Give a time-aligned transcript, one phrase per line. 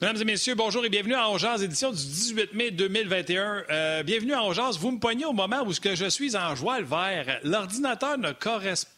[0.00, 3.64] Mesdames et messieurs, bonjour et bienvenue à Ongeance, édition du 18 mai 2021.
[3.68, 4.78] Euh, bienvenue à Ongeance.
[4.78, 7.40] Vous me poignez au moment où ce que je suis en joie le vert.
[7.42, 8.28] L'ordinateur ne,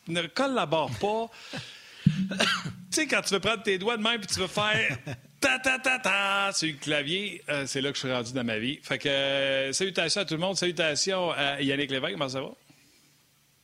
[0.08, 1.30] ne collabore pas.
[2.04, 2.36] tu
[2.90, 4.98] sais, quand tu veux prendre tes doigts de main puis tu veux faire
[5.40, 8.44] ta ta ta ta sur le clavier, euh, c'est là que je suis rendu dans
[8.44, 8.78] ma vie.
[8.82, 12.50] Fait que euh, salutations à tout le monde, salutations à Yannick Lévesque, comment ça va?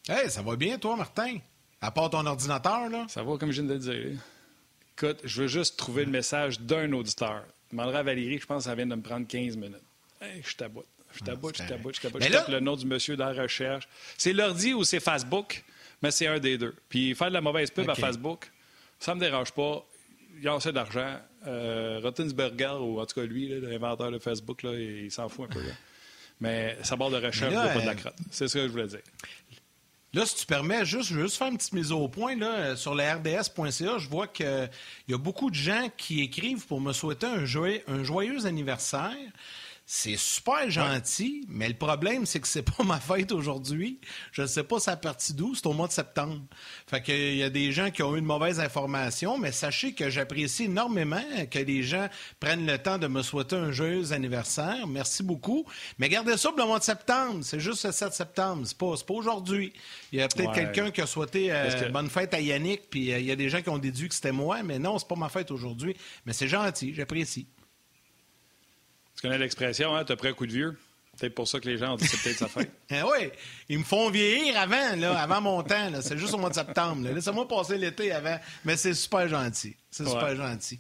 [0.09, 1.37] Hey, ça va bien toi, Martin?
[1.83, 3.05] À part ton ordinateur, là?
[3.11, 4.21] Ça va comme je viens de le dire.
[4.99, 7.45] Écoute, je veux juste trouver le message d'un auditeur.
[7.67, 9.77] Je demanderai à Valérie, je pense que ça vient de me prendre 15 minutes.
[10.23, 10.87] Hey, je taboute.
[11.15, 12.23] Je taboute, je taboute, je taboute.
[12.23, 13.87] Je tape le nom du monsieur dans la recherche.
[14.17, 15.65] C'est l'ordi ou c'est Facebook,
[16.03, 16.75] mais c'est un des deux.
[16.89, 18.51] Puis faire de la mauvaise pub à Facebook,
[18.99, 19.87] ça me dérange pas.
[20.41, 21.19] Il a assez d'argent.
[21.47, 25.55] Euh, Rottensberger, ou en tout cas lui, l'inventeur de Facebook, là, il s'en fout un
[25.55, 25.61] peu.
[26.41, 28.17] Mais sa barre de recherche, là, pas de la euh, crotte.
[28.31, 29.01] C'est ce que je voulais dire.
[30.17, 32.37] Là, si tu permets, juste, je juste faire une petite mise au point.
[32.37, 34.71] Là, euh, sur le RDS.ca, je vois qu'il
[35.09, 39.15] y a beaucoup de gens qui écrivent pour me souhaiter un joyeux anniversaire.
[39.89, 44.01] C'est super gentil, mais le problème, c'est que c'est pas ma fête aujourd'hui.
[44.33, 46.41] Je ne sais pas sa partie d'où, c'est au mois de septembre.
[46.89, 50.11] Fait qu'il y a des gens qui ont eu une mauvaise information, mais sachez que
[50.11, 52.09] j'apprécie énormément que les gens
[52.41, 54.89] prennent le temps de me souhaiter un joyeux anniversaire.
[54.89, 55.65] Merci beaucoup.
[55.99, 57.45] Mais gardez ça pour le mois de septembre.
[57.45, 58.63] C'est juste le 7 septembre.
[58.67, 59.73] C'est pas, pas aujourd'hui.
[60.11, 63.21] Il y a peut-être quelqu'un qui a souhaité euh, bonne fête à Yannick, puis euh,
[63.21, 65.15] il y a des gens qui ont déduit que c'était moi, mais non, c'est pas
[65.15, 65.97] ma fête aujourd'hui.
[66.25, 67.47] Mais c'est gentil, j'apprécie.
[69.17, 70.05] Tu connais l'expression, hein?
[70.05, 70.79] T'as pris un coup de vieux?
[71.19, 72.71] Peut-être pour ça que les gens ont dit c'est peut-être sa fête.
[72.91, 73.31] Eh oui,
[73.71, 75.91] ils me font vieillir avant, là, avant mon temps.
[76.03, 77.09] C'est juste au mois de septembre.
[77.09, 78.39] Laissez-moi passer l'été avant.
[78.65, 79.75] Mais c'est super gentil.
[79.91, 80.79] C'est super gentil.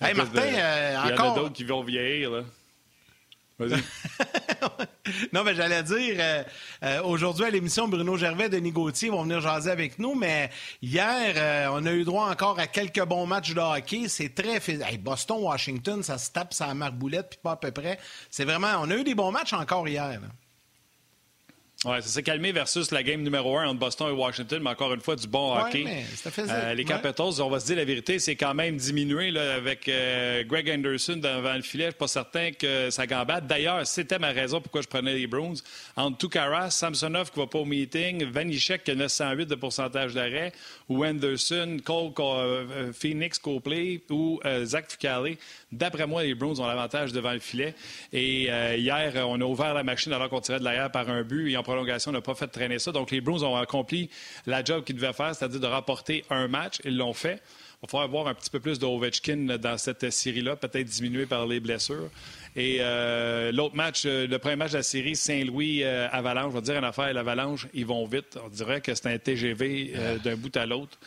[0.00, 1.10] Hey, Martin, euh, encore.
[1.10, 2.30] Il y en a d'autres qui vont vieillir.
[2.30, 2.42] Là.
[5.32, 6.42] non, mais j'allais dire, euh,
[6.84, 10.50] euh, aujourd'hui à l'émission, Bruno Gervais, Denis Gauthier vont venir jaser avec nous, mais
[10.82, 14.08] hier, euh, on a eu droit encore à quelques bons matchs de hockey.
[14.08, 14.60] C'est très...
[14.82, 17.98] Hey, Boston-Washington, ça se tape sa marboulette, puis pas à peu près.
[18.30, 18.72] C'est vraiment...
[18.80, 20.20] On a eu des bons matchs encore hier.
[21.86, 24.92] Oui, ça s'est calmé versus la game numéro un entre Boston et Washington, mais encore
[24.92, 25.86] une fois, du bon hockey.
[26.38, 29.88] Euh, les Capitals, on va se dire la vérité, c'est quand même diminué là, avec
[29.88, 31.84] euh, Greg Anderson devant le filet.
[31.86, 33.46] Je suis pas certain que ça gambade.
[33.46, 35.54] D'ailleurs, c'était ma raison pourquoi je prenais les Bruins.
[35.96, 40.52] Entre Tukara, Samsonov qui va pas au meeting, Vanishek qui a 908 de pourcentage d'arrêt,
[40.90, 45.36] ou Anderson, Cole, euh, Phoenix, Copley ou Zach Fucale.
[45.72, 47.74] D'après moi, les Bruins ont l'avantage devant le filet.
[48.12, 51.50] Et hier, on a ouvert la machine alors qu'on tirait de l'arrière par un but
[51.50, 52.92] et prolongation n'a pas fait traîner ça.
[52.92, 54.10] Donc, les Bruins ont accompli
[54.46, 56.80] la job qu'ils devaient faire, c'est-à-dire de rapporter un match.
[56.84, 57.42] Ils l'ont fait.
[57.82, 61.24] Il va falloir avoir un petit peu plus de Ovechkin dans cette série-là, peut-être diminué
[61.26, 62.10] par les blessures.
[62.56, 66.62] Et euh, l'autre match, euh, le premier match de la série, Saint-Louis-Avalanche, euh, je vais
[66.62, 68.36] dire une affaire, l'Avalanche, ils vont vite.
[68.44, 70.98] On dirait que c'est un TGV d'un bout à l'autre.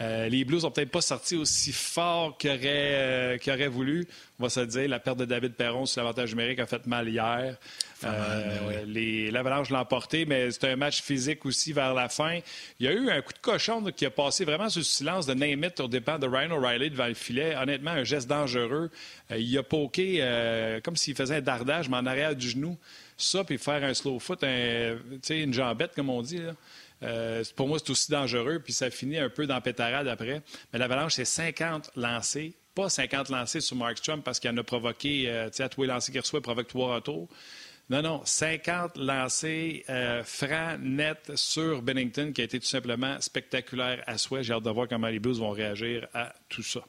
[0.00, 4.06] Les Blues n'ont peut-être pas sorti aussi fort qu'ils auraient, voulu.
[4.38, 7.08] On va se dire, la perte de David Perron sur l'avantage numérique a fait mal
[7.08, 7.58] hier.
[8.04, 12.38] Euh, L'Avalanche l'a emporté, mais c'est un match physique aussi vers la fin.
[12.78, 15.26] Il y a eu un coup de cochon qui a passé vraiment sur le silence
[15.26, 17.54] de Namath au départ de Ryan O'Reilly devant le filet.
[17.56, 18.90] Honnêtement, un geste dangereux.
[19.30, 22.78] Euh, il a poké euh, comme s'il faisait un dardage, mais en arrière du genou.
[23.16, 26.40] Ça, puis faire un slow foot, une jambette, comme on dit.
[27.56, 30.42] Pour moi, c'est aussi dangereux, puis ça finit un peu dans pétarade après.
[30.72, 34.62] Mais l'Avalanche, c'est 50 lancés pas 50 lancés sur Mark Strom parce qu'il en a
[34.62, 37.28] provoqué, tu sais, à tous les lancers qu'il reçoit, provoque trois retours.
[37.90, 44.04] Non, non, 50 lancés euh, francs nets sur Bennington qui a été tout simplement spectaculaire
[44.06, 44.44] à souhait.
[44.44, 46.82] J'ai hâte de voir comment les Blues vont réagir à tout ça.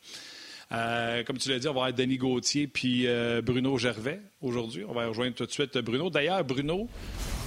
[0.71, 4.85] Euh, comme tu l'as dit, on va avoir Denis Gauthier puis euh, Bruno Gervais aujourd'hui.
[4.87, 6.09] On va rejoindre tout de suite Bruno.
[6.09, 6.87] D'ailleurs, Bruno,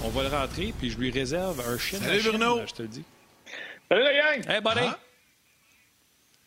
[0.03, 1.99] on va le rentrer puis je lui réserve un chien.
[1.99, 2.61] Salut Bruno!
[2.67, 3.03] je te le dis.
[3.89, 4.49] Salut la gang!
[4.49, 4.79] Hey, buddy!
[4.81, 4.99] Ah.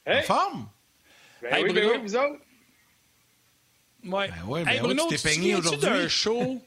[0.06, 0.20] Hey.
[0.20, 0.68] En forme?
[1.42, 1.90] Ben hey, oui, ben Bruno.
[1.90, 2.40] Ben oui, vous autres?
[4.04, 4.28] Ouais.
[4.28, 5.88] Ben ouais, ben hey, Bruno, tu t'es peigné aujourd'hui.
[5.88, 6.62] un show?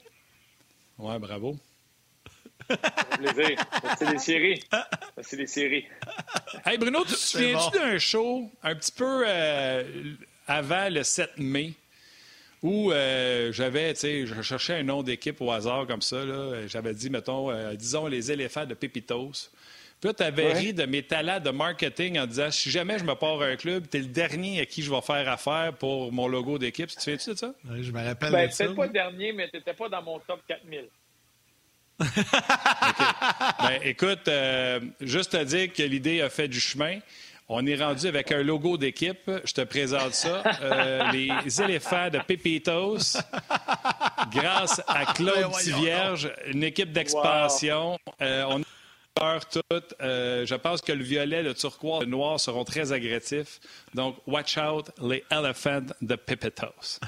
[0.97, 1.57] Ouais, bravo.
[3.17, 3.57] Plaisir.
[3.97, 4.63] C'est des séries.
[5.21, 5.85] C'est des séries.
[6.65, 9.83] Hey Bruno, tu te souviens-tu d'un show un petit peu euh,
[10.47, 11.73] avant le 7 mai
[12.63, 16.17] où euh, j'avais, tu sais, je cherchais un nom d'équipe au hasard comme ça.
[16.67, 19.49] J'avais dit, mettons, euh, disons les éléphants de Pépitos.
[19.99, 23.03] Puis là, tu avais ri de mes talents de marketing en disant si jamais je
[23.03, 26.11] me pars un club, tu es le dernier à qui je vais faire affaire pour
[26.11, 26.87] mon logo d'équipe.
[26.87, 27.53] Tu te souviens-tu de ça?
[27.69, 30.17] Oui, je me rappelle ben, Peut-être pas le dernier, mais tu n'étais pas dans mon
[30.19, 30.87] top 4000.
[33.59, 36.99] Ben, écoute, euh, juste te dire que l'idée a fait du chemin.
[37.53, 39.29] On est rendu avec un logo d'équipe.
[39.43, 40.41] Je te présente ça.
[40.61, 43.17] Euh, les éléphants de Pépitos.
[44.31, 47.99] Grâce à Claude ben, Tivierge, une équipe d'expansion.
[48.21, 48.61] Euh, on
[49.17, 49.93] couleurs toutes.
[50.01, 53.59] Euh, je pense que le violet, le turquoise, le noir seront très agressifs.
[53.93, 56.99] Donc, watch out les elephants de Pipitos.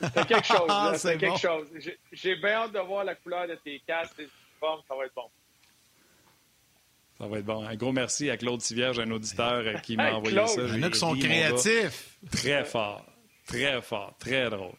[0.00, 0.60] C'est quelque chose.
[0.68, 1.66] Ah, c'est quelque chose.
[2.12, 4.22] J'ai bien hâte de voir la couleur de tes casques,
[4.60, 5.30] Ça va être bon.
[7.18, 7.66] Ça va être bon.
[7.66, 10.62] Un gros merci à Claude Sivierge, un auditeur euh, qui m'a envoyé ça.
[10.62, 12.16] Il y en a qui sont créatifs.
[12.30, 13.04] Très fort.
[13.46, 14.14] Très fort.
[14.18, 14.74] Très drôle.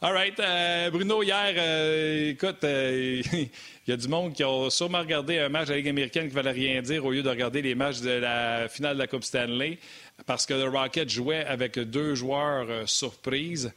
[0.00, 0.38] All right.
[0.40, 3.50] Euh, Bruno, hier, euh, écoute, il
[3.86, 6.34] y a du monde qui a sûrement regardé un match de la Ligue américaine qui
[6.34, 9.06] ne valait rien dire au lieu de regarder les matchs de la finale de la
[9.06, 9.78] Coupe Stanley
[10.26, 13.72] parce que le Rocket jouait avec deux joueurs surprises.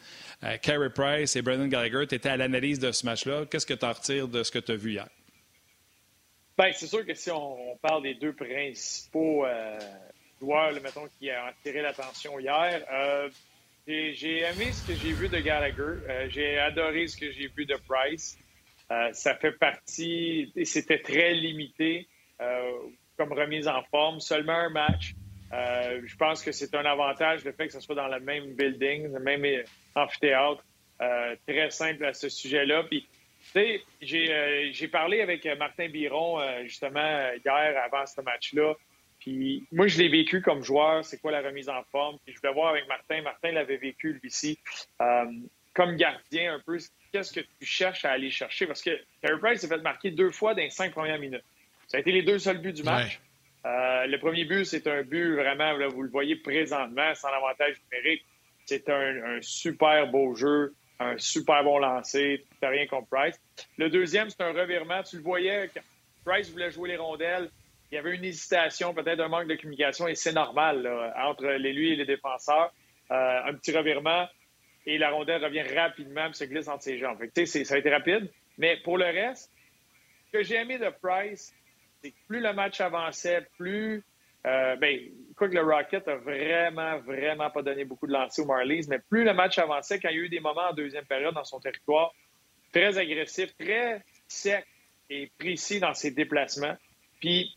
[0.61, 2.07] Carey Price et Brendan Gallagher.
[2.07, 3.45] Tu étais à l'analyse de ce match-là.
[3.49, 5.07] Qu'est-ce que tu en retires de ce que tu as vu hier?
[6.57, 9.77] Bien, c'est sûr que si on, parle des deux principaux euh,
[10.39, 13.29] joueurs, mettons, qui ont attiré l'attention hier, euh,
[13.85, 15.81] j'ai aimé ce que j'ai vu de Gallagher.
[15.81, 18.37] Euh, j'ai adoré ce que j'ai vu de Price.
[19.11, 22.07] ça fait partie, et c'était très limité
[23.17, 25.13] comme remise en forme, seulement un match.
[25.51, 29.11] je pense que c'est un avantage le fait que ce soit dans le même building,
[29.11, 29.63] le même
[29.95, 30.63] amphithéâtre.
[31.47, 32.83] très simple à ce sujet-là.
[32.83, 33.07] Puis
[33.53, 38.73] tu sais, euh, j'ai parlé avec euh, Martin Biron euh, justement hier avant ce match-là.
[39.19, 41.03] Puis moi, je l'ai vécu comme joueur.
[41.03, 42.17] C'est quoi la remise en forme?
[42.25, 43.21] Puis je voulais voir avec Martin.
[43.21, 44.59] Martin l'avait vécu lui aussi.
[45.73, 46.77] comme gardien, un peu,
[47.11, 48.65] qu'est-ce que tu cherches à aller chercher?
[48.67, 51.43] Parce que Carey Price s'est fait marquer deux fois dans les cinq premières minutes.
[51.87, 53.19] Ça a été les deux seuls buts du match.
[53.63, 58.25] le premier but, c'est un but vraiment, vous le voyez présentement, sans avantage numérique.
[58.65, 63.39] C'est un, super beau jeu un super bon lancer, t'as rien contre Price.
[63.77, 65.03] Le deuxième, c'est un revirement.
[65.03, 65.81] Tu le voyais, quand
[66.25, 67.49] Price voulait jouer les rondelles,
[67.91, 70.87] il y avait une hésitation, peut-être un manque de communication, et c'est normal
[71.17, 72.73] entre les, lui et les défenseurs.
[73.11, 74.27] Euh, un petit revirement,
[74.87, 77.19] et la rondelle revient rapidement, puis se glisse entre ses jambes.
[77.19, 78.31] Fait ça a été rapide.
[78.57, 79.51] Mais pour le reste,
[80.25, 81.53] ce que j'ai aimé de Price,
[82.01, 84.03] c'est que plus le match avançait, plus
[84.45, 84.99] euh, ben,
[85.35, 89.23] que le Rocket a vraiment, vraiment pas donné beaucoup de lancers aux Marlies, mais plus
[89.23, 91.59] le match avançait, quand il y a eu des moments en deuxième période dans son
[91.59, 92.13] territoire,
[92.71, 94.65] très agressif, très sec
[95.09, 96.75] et précis dans ses déplacements.
[97.19, 97.55] Puis,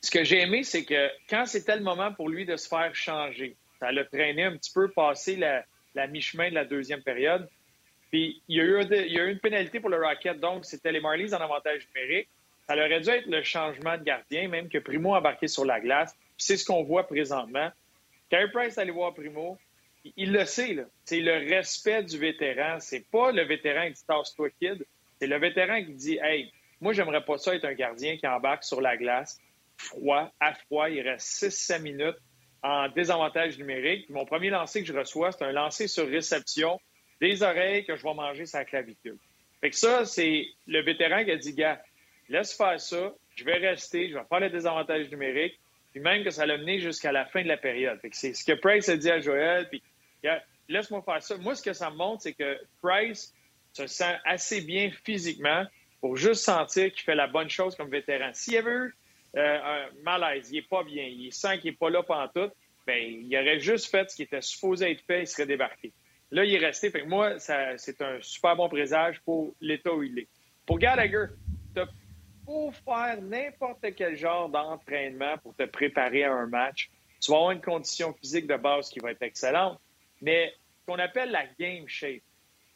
[0.00, 2.94] ce que j'ai aimé, c'est que quand c'était le moment pour lui de se faire
[2.94, 7.48] changer, ça l'a traîné un petit peu passer la, mi-chemin de la deuxième période.
[8.10, 10.64] Puis, il y, a eu, il y a eu une pénalité pour le Rocket, donc
[10.64, 12.28] c'était les Marlies en avantage numérique.
[12.66, 16.14] Ça aurait dû être le changement de gardien, même que Primo embarqué sur la glace.
[16.36, 17.70] C'est ce qu'on voit présentement.
[18.28, 19.58] Carey Price allait voir Primo.
[20.16, 22.78] Il le sait, C'est le respect du vétéran.
[22.80, 24.84] C'est pas le vétéran qui dit tasse-toi, kid.
[25.18, 28.64] C'est le vétéran qui dit Hey, moi, j'aimerais pas ça être un gardien qui embarque
[28.64, 29.40] sur la glace,
[29.76, 30.90] froid, à froid.
[30.90, 32.16] Il reste 6-7 minutes
[32.62, 34.08] en désavantage numérique.
[34.10, 36.80] Mon premier lancer que je reçois, c'est un lancer sur réception
[37.20, 39.18] des oreilles que je vais manger sa clavicule.
[39.60, 41.82] Fait que ça, c'est le vétéran qui a dit Gars,
[42.28, 45.58] laisse faire ça, je vais rester, je vais faire le désavantage numérique,
[45.96, 47.98] puis même que ça l'a mené jusqu'à la fin de la période.
[48.12, 49.66] c'est ce que Price a dit à Joël,
[50.68, 51.38] laisse-moi faire ça.
[51.38, 53.34] Moi, ce que ça me montre, c'est que Price
[53.72, 55.64] se sent assez bien physiquement
[56.02, 58.28] pour juste sentir qu'il fait la bonne chose comme vétéran.
[58.34, 58.94] S'il y avait eu
[59.38, 62.52] euh, un malaise, il n'est pas bien, il sent qu'il n'est pas là pendant tout,
[62.86, 65.94] ben, il aurait juste fait ce qui était supposé être fait, il serait débarqué.
[66.30, 66.92] Là, il est resté.
[67.06, 70.28] Moi, c'est un super bon présage pour l'état où il est.
[70.66, 71.28] Pour Gallagher,
[72.46, 77.50] pour faire n'importe quel genre d'entraînement pour te préparer à un match, tu vas avoir
[77.50, 79.80] une condition physique de base qui va être excellente,
[80.22, 82.22] mais ce qu'on appelle la game shape,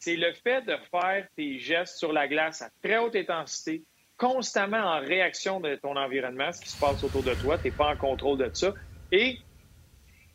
[0.00, 3.84] c'est le fait de faire tes gestes sur la glace à très haute intensité,
[4.16, 7.72] constamment en réaction de ton environnement, ce qui se passe autour de toi, tu n'es
[7.72, 8.74] pas en contrôle de ça,
[9.12, 9.38] et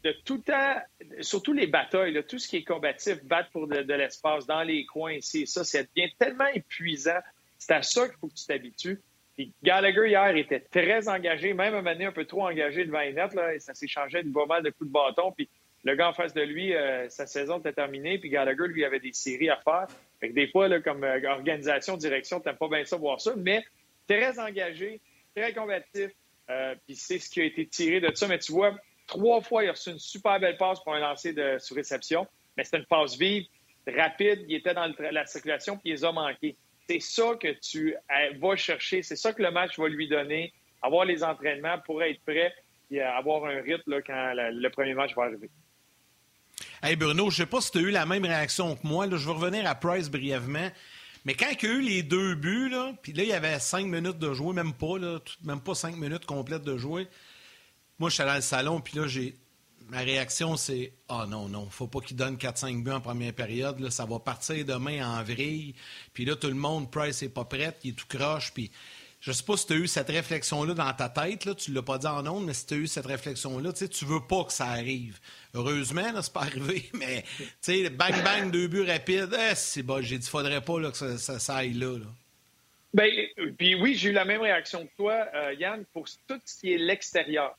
[0.06, 0.76] de tout temps,
[1.20, 5.14] surtout les batailles, tout ce qui est combatif, battre pour de, l'espace dans les coins
[5.14, 7.20] ici, ça, ça devient tellement épuisant.
[7.58, 9.02] C'est à ça qu'il faut que tu t'habitues.
[9.36, 13.14] Puis Gallagher, hier, était très engagé, même un moment un peu trop engagé devant les
[13.14, 13.34] nets.
[13.34, 15.32] Là, et ça changé de pas mal de coups de bâton.
[15.32, 15.50] Puis
[15.84, 18.18] le gars en face de lui, euh, sa saison était terminée.
[18.18, 19.88] Puis Gallagher, lui, avait des séries à faire.
[20.20, 23.34] Fait que des fois, là, comme euh, organisation, direction, t'aimes pas bien ça voir ça.
[23.36, 23.64] Mais
[24.08, 25.02] très engagé,
[25.36, 26.12] très combatif.
[26.50, 28.28] Euh, puis c'est ce qui a été tiré de ça.
[28.30, 28.74] Mais tu vois,
[29.06, 32.26] trois fois, il a reçu une super belle passe pour un lancer de sous réception.
[32.56, 33.46] Mais c'était une passe vive,
[33.86, 34.46] rapide.
[34.48, 36.56] Il était dans la circulation, puis il les a manqués
[36.88, 40.54] c'est ça que tu euh, vas chercher, c'est ça que le match va lui donner,
[40.82, 42.54] avoir les entraînements pour être prêt
[42.92, 45.50] et avoir un rythme quand le premier match va arriver.
[46.84, 49.08] Hey Bruno, je sais pas si tu as eu la même réaction que moi.
[49.10, 50.70] je vais revenir à Price brièvement.
[51.26, 53.88] Mais quand il y a eu les deux buts, puis là, il y avait cinq
[53.88, 55.00] minutes de jouer, même pas,
[55.44, 57.08] même pas cinq minutes complètes de jouer.
[57.98, 59.34] Moi, je suis allé dans le salon, puis là, j'ai
[59.96, 63.90] ma réaction, c'est Ah non, non, faut pas qu'il donne 4-5 buts en première période.
[63.90, 65.74] Ça va partir demain en vrille.
[66.14, 68.54] Puis là, tout le monde, Price n'est pas prêt, il est tout croche.
[68.54, 68.72] Puis
[69.22, 71.98] je sais pas si tu as eu cette réflexion-là dans ta tête, tu l'as pas
[71.98, 74.52] dit en ondes, mais si tu as eu cette réflexion-là, tu sais, veux pas que
[74.52, 75.18] ça arrive.
[75.54, 77.24] Heureusement, là, c'est pas arrivé, mais
[77.90, 81.74] bang bang, deux buts rapides, eh, c'est bon, j'ai dit, faudrait pas que ça, aille
[81.74, 81.98] là.
[81.98, 82.06] là.
[82.94, 83.08] Bien,
[83.58, 86.74] puis oui, j'ai eu la même réaction que toi, euh, Yann, pour tout ce qui
[86.74, 87.58] est l'extérieur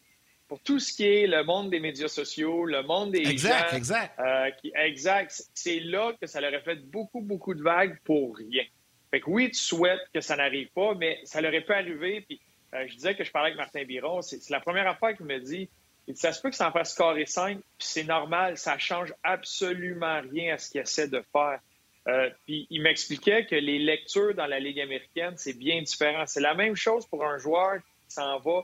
[0.49, 3.77] pour tout ce qui est le monde des médias sociaux, le monde des exact, gens,
[3.77, 5.43] Exact, euh, qui, exact.
[5.55, 8.65] C'est là que ça leur a fait beaucoup, beaucoup de vagues pour rien.
[9.11, 12.21] Fait que oui, tu souhaites que ça n'arrive pas, mais ça leur aurait pu arriver.
[12.21, 12.41] Puis
[12.75, 14.23] euh, je disais que je parlais avec Martin Biron.
[14.23, 15.69] C'est la première affaire qu'il me dit.
[16.09, 18.79] Il dit, ça se peut que ça en fasse scorer 5, puis c'est normal, ça
[18.79, 21.59] change absolument rien à ce qu'il essaie de faire.
[22.07, 26.25] Euh, puis il m'expliquait que les lectures dans la Ligue américaine, c'est bien différent.
[26.27, 28.63] C'est la même chose pour un joueur qui s'en va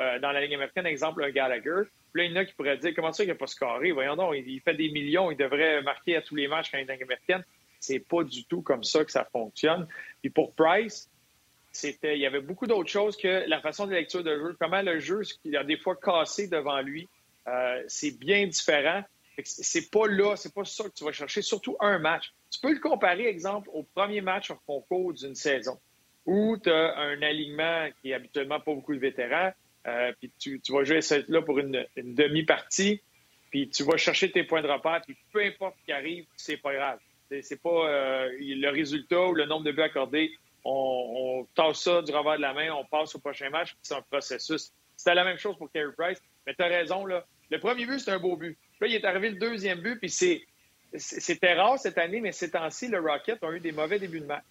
[0.00, 1.82] euh, dans la Ligue américaine, exemple, un Gallagher.
[2.12, 3.92] Puis là, il y en a qui pourraient dire comment ça, il n'a pas scoré?
[3.92, 6.82] Voyons donc, il, fait des millions, il devrait marquer à tous les matchs quand il
[6.82, 7.44] est dans la Ligue américaine.
[7.78, 9.86] C'est pas du tout comme ça que ça fonctionne.
[10.20, 11.08] Puis pour Price,
[11.72, 14.82] c'était, il y avait beaucoup d'autres choses que la façon de lecture de jeu, comment
[14.82, 17.08] le jeu, il a des fois cassé devant lui,
[17.46, 19.02] euh, c'est bien différent.
[19.42, 22.32] C'est pas là, c'est pas ça que tu vas chercher, surtout un match.
[22.50, 25.78] Tu peux le comparer, exemple, au premier match en concours d'une saison,
[26.26, 29.52] où tu as un alignement qui est habituellement pas beaucoup de vétérans,
[29.86, 33.00] euh, puis tu, vas jouer là pour une, demi-partie,
[33.50, 36.74] puis tu vas chercher tes points de repère, puis peu importe qui arrive, c'est pas
[36.74, 36.98] grave.
[37.42, 40.32] C'est pas euh, le résultat ou le nombre de buts accordés.
[40.64, 43.94] On, on tasse ça du revers de la main, on passe au prochain match, c'est
[43.94, 44.72] un processus.
[44.96, 47.24] C'était la même chose pour Carey Price, mais tu as raison, là.
[47.50, 48.56] Le premier but, c'est un beau but.
[48.80, 50.42] Là, il est arrivé le deuxième but, puis c'est
[50.96, 54.26] c'était rare cette année, mais ces temps-ci, le Rocket ont eu des mauvais débuts de
[54.26, 54.44] match.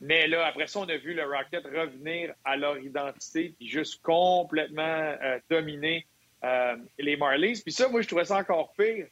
[0.00, 4.00] Mais là, après ça, on a vu le Rocket revenir à leur identité, puis juste
[4.02, 6.06] complètement euh, dominer
[6.42, 7.60] euh, les Marlies.
[7.62, 9.06] Puis ça, moi, je trouvais ça encore pire.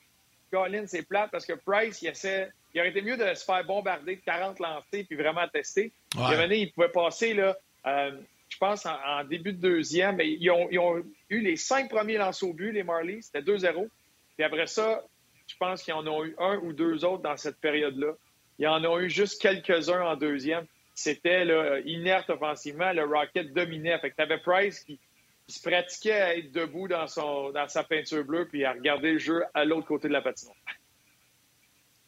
[0.50, 2.50] Colin, c'est plate parce que Price, il essaie.
[2.73, 5.92] Il aurait été mieux de se faire bombarder de 40 lancés puis vraiment tester.
[6.16, 6.59] Ouais.
[6.59, 7.54] Il, pouvait passer, là,
[7.87, 8.12] euh,
[8.49, 10.16] je pense, en, début de deuxième.
[10.16, 13.23] Mais ils ont, ils ont, eu les cinq premiers lancers au but, les Marlies.
[13.23, 13.88] C'était 2-0.
[14.37, 15.04] Puis après ça,
[15.47, 18.12] je pense qu'ils en ont eu un ou deux autres dans cette période-là.
[18.59, 20.66] Ils en ont eu juste quelques-uns en deuxième
[20.99, 21.47] c'était
[21.85, 22.93] inerte offensivement.
[22.93, 23.99] Le Rocket dominait.
[24.00, 24.99] Fait que tu avais Price qui,
[25.47, 29.19] se pratiquait à être debout dans, son, dans sa peinture bleue puis à regarder le
[29.19, 30.57] jeu à l'autre côté de la patinoire.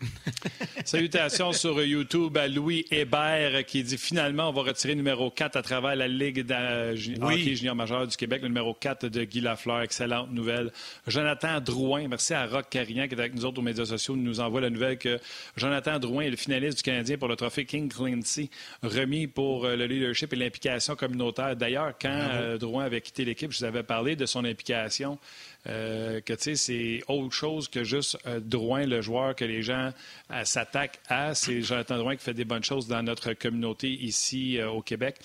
[0.85, 5.63] Salutations sur YouTube à Louis Hébert qui dit finalement on va retirer numéro 4 à
[5.63, 7.55] travers la Ligue de oui.
[7.55, 9.83] junior majeur du Québec, le numéro 4 de Guy Lafleur.
[9.83, 10.73] Excellente nouvelle.
[11.07, 14.41] Jonathan Drouin, merci à Rock Carignan qui est avec nous autres aux médias sociaux, nous
[14.41, 15.19] envoie la nouvelle que
[15.57, 18.51] Jonathan Drouin est le finaliste du Canadien pour le trophée King Clancy,
[18.83, 21.57] remis pour euh, le leadership et l'implication communautaire.
[21.57, 25.19] D'ailleurs, quand euh, Drouin avait quitté l'équipe, je vous avais parlé de son implication
[25.67, 28.41] euh, que c'est autre chose que juste euh,
[28.87, 29.93] le joueur que les gens
[30.31, 31.35] euh, s'attaquent à.
[31.35, 35.17] C'est Jonathan Drouin qui fait des bonnes choses dans notre communauté ici au Québec.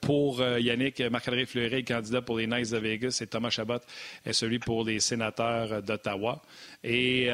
[0.00, 3.80] pour Yannick, Marc-André Fleury, candidat pour les Knights de Vegas, et Thomas Chabot
[4.24, 6.42] est celui pour les sénateurs d'Ottawa.
[6.82, 7.32] Et j'ai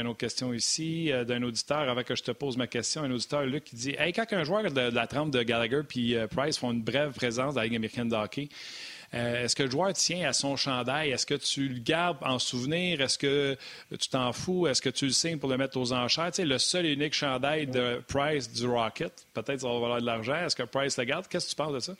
[0.00, 1.88] une autre question ici d'un auditeur.
[1.88, 4.44] Avant que je te pose ma question, un auditeur, Luc, qui dit Hey, quand un
[4.44, 7.76] joueur de, la trempe de Gallagher puis Price font une brève présence dans la Ligue
[7.76, 8.48] américaine de hockey,
[9.16, 11.10] euh, est-ce que le joueur tient à son chandail?
[11.10, 13.00] Est-ce que tu le gardes en souvenir?
[13.00, 13.56] Est-ce que
[13.90, 14.66] tu t'en fous?
[14.66, 16.30] Est-ce que tu le signes pour le mettre aux enchères?
[16.30, 20.00] Tu sais, le seul et unique chandail de Price du Rocket, peut-être ça va valoir
[20.00, 20.36] de l'argent.
[20.36, 21.26] Est-ce que Price le garde?
[21.28, 21.92] Qu'est-ce que tu penses de ça?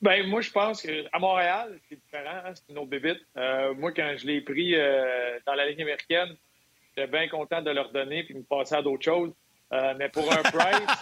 [0.00, 2.42] Ben moi, je pense qu'à Montréal, c'est différent.
[2.44, 3.20] Hein, c'est une autre bébite.
[3.36, 6.36] Euh, moi, quand je l'ai pris euh, dans la Ligue américaine,
[6.88, 9.32] j'étais bien content de leur donner puis de me passer à d'autres choses.
[9.98, 11.00] mais pour un Price,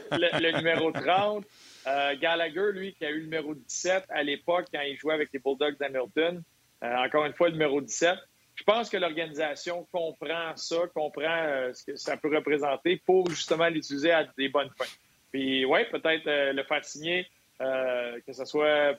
[0.12, 1.44] le, numéro 30,
[1.86, 5.30] euh, Gallagher, lui, qui a eu le numéro 17 à l'époque quand il jouait avec
[5.32, 6.42] les Bulldogs d'Hamilton,
[6.82, 8.18] euh, encore une fois, le numéro 17.
[8.54, 13.68] Je pense que l'organisation comprend ça, comprend euh, ce que ça peut représenter pour justement
[13.68, 14.90] l'utiliser à des bonnes fins.
[15.32, 18.94] Puis, oui, peut-être le faire signer, que ce soit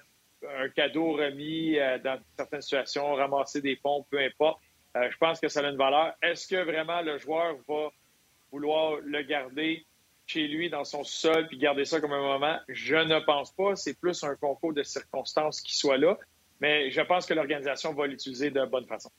[0.60, 4.60] un cadeau remis dans certaines situations, ramasser des fonds, peu importe.
[4.96, 6.14] je pense que ça a une valeur.
[6.22, 7.90] Est-ce que vraiment le joueur va
[8.52, 9.86] vouloir le garder?
[10.26, 13.76] Chez lui dans son sol puis garder ça comme un moment, je ne pense pas.
[13.76, 16.18] C'est plus un concours de circonstances qui soit là.
[16.62, 19.12] Mais je pense que l'organisation va l'utiliser de bonne façon.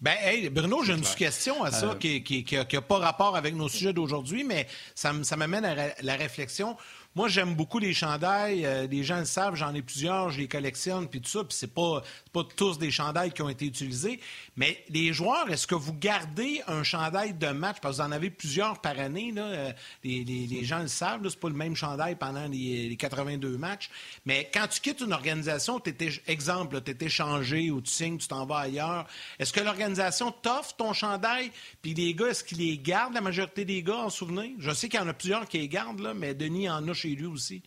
[0.00, 1.94] Ben, hey, Bruno, j'ai une question à ça euh.
[1.94, 6.76] qui n'a pas rapport avec nos sujets d'aujourd'hui, mais ça, m'amène à la réflexion.
[7.16, 8.66] Moi, j'aime beaucoup les chandails.
[8.66, 11.44] Euh, les gens le savent, j'en ai plusieurs, je les collectionne, puis tout ça.
[11.44, 12.02] Puis c'est pas,
[12.32, 14.18] pas tous des chandails qui ont été utilisés.
[14.56, 17.76] Mais les joueurs, est-ce que vous gardez un chandail de match?
[17.80, 19.30] Parce que vous en avez plusieurs par année.
[19.30, 19.44] Là.
[19.44, 23.90] Euh, les, gens le savent, c'est pas le même chandail pendant les, 82 matchs.
[24.26, 28.26] Mais quand tu quittes une organisation, étais, exemple, tu es échangé ou tu signes, tu
[28.26, 29.06] t'en vas ailleurs.
[29.38, 31.52] Est-ce que l'organisation t'offre ton chandail?
[31.80, 34.50] Puis les gars, est-ce qu'ils les gardent, la majorité des gars, en souvenir?
[34.58, 37.03] Je sais qu'il y en a plusieurs qui les gardent, là, mais Denis en a
[37.10, 37.62] lui aussi?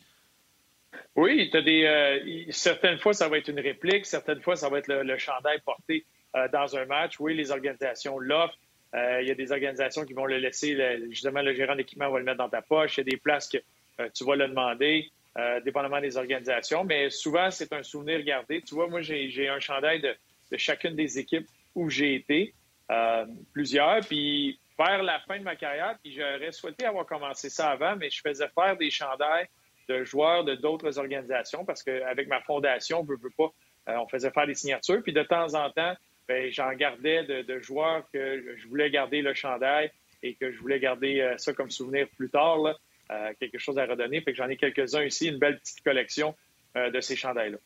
[1.15, 5.17] Oui, euh, certaines fois, ça va être une réplique, certaines fois, ça va être le,
[5.17, 7.19] chandail porté euh, dans un match.
[7.19, 8.57] Oui, les organisations l'offrent.
[8.95, 10.77] Euh, il y a des organisations qui vont le laisser,
[11.09, 12.97] justement, le gérant d'équipement va le mettre dans ta poche.
[12.97, 13.57] Il y a des places que
[14.13, 15.11] tu vas le demander,
[15.65, 16.83] dépendamment des organisations.
[16.83, 18.61] Mais souvent, c'est un souvenir gardé.
[18.61, 20.15] Tu vois, moi, j'ai un chandail de,
[20.51, 22.53] de, chacune des équipes où j'ai été,
[23.51, 23.99] plusieurs.
[24.05, 28.09] Puis vers la fin de ma carrière, puis j'aurais souhaité avoir commencé ça avant, mais
[28.09, 29.47] je faisais faire des chandails
[29.89, 33.51] de joueurs de d'autres organisations parce qu'avec ma fondation, on veut, veut pas,
[33.89, 35.01] euh, on faisait faire des signatures.
[35.01, 35.95] Puis de temps en temps,
[36.27, 39.91] ben, j'en gardais de, joueurs que je voulais garder le chandail
[40.23, 42.59] et que je voulais garder euh, ça comme souvenir plus tard,
[43.11, 44.21] euh, quelque chose à redonner.
[44.21, 46.35] Fait que j'en ai quelques-uns ici, une belle petite collection
[46.75, 47.57] de ces chandails-là.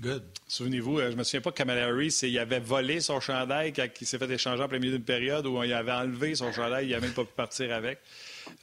[0.00, 0.24] Good.
[0.48, 4.06] Souvenez-vous, je me souviens pas que Kamala Harris, il avait volé son chandail quand il
[4.06, 6.90] s'est fait échanger en plein milieu d'une période où il avait enlevé son chandail, il
[6.90, 8.00] n'a même pas pu partir avec.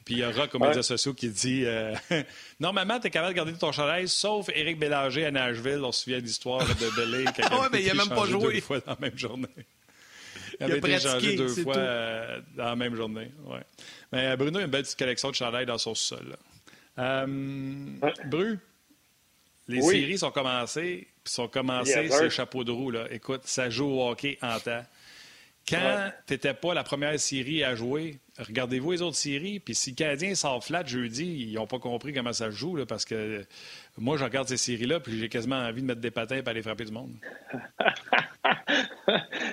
[0.04, 1.94] Puis il y a Rock aux médias sociaux qui dit euh,
[2.60, 5.80] Normalement, tu es capable de garder ton chandail, sauf Éric Bélanger à Nashville.
[5.82, 6.72] On se souvient de l'histoire de.
[7.32, 8.54] Qui ah ouais, mais il n'a même pas joué.
[8.54, 9.48] Deux fois dans la même journée.
[10.60, 13.30] Il, avait été échangé deux fois euh, dans la même journée.
[13.46, 13.62] Ouais.
[14.12, 16.36] Mais euh, Bruno a une belle petite collection de chandails dans son sol.
[16.98, 17.26] Euh,
[18.26, 18.58] Bru,
[19.68, 22.90] les séries sont commencées, puis sont commencées le chapeau de roue.
[22.90, 23.06] Là.
[23.10, 24.82] Écoute, ça joue au hockey en temps.
[25.68, 29.60] Quand tu n'étais pas la première série à jouer, regardez-vous les autres séries.
[29.60, 32.74] Puis si le Canadien sort flat jeudi, ils n'ont pas compris comment ça se joue.
[32.74, 33.44] Là, parce que
[33.96, 36.62] moi, je regarde ces séries-là, puis j'ai quasiment envie de mettre des patins et aller
[36.62, 37.14] frapper du monde.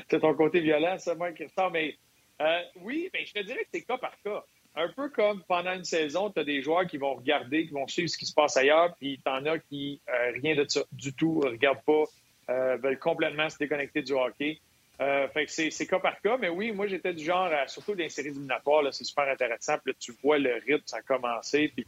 [0.10, 1.72] c'est ton côté violent, ça, moi, Christophe.
[1.74, 1.96] Mais
[2.42, 4.44] euh, oui, mais je te dirais que c'est cas par cas.
[4.80, 7.86] Un peu comme pendant une saison, tu as des joueurs qui vont regarder, qui vont
[7.86, 10.80] suivre ce qui se passe ailleurs, puis tu en as qui, euh, rien de ça
[10.94, 12.06] du tout, regardent pas,
[12.50, 14.58] euh, veulent complètement se déconnecter du hockey.
[15.02, 18.04] Euh, fait que c'est cas par cas, mais oui, moi j'étais du genre, surtout dans
[18.04, 19.78] les séries éliminatoires, c'est super intéressant.
[19.84, 21.74] Puis là, tu vois le rythme, ça a commencé.
[21.76, 21.86] Puis,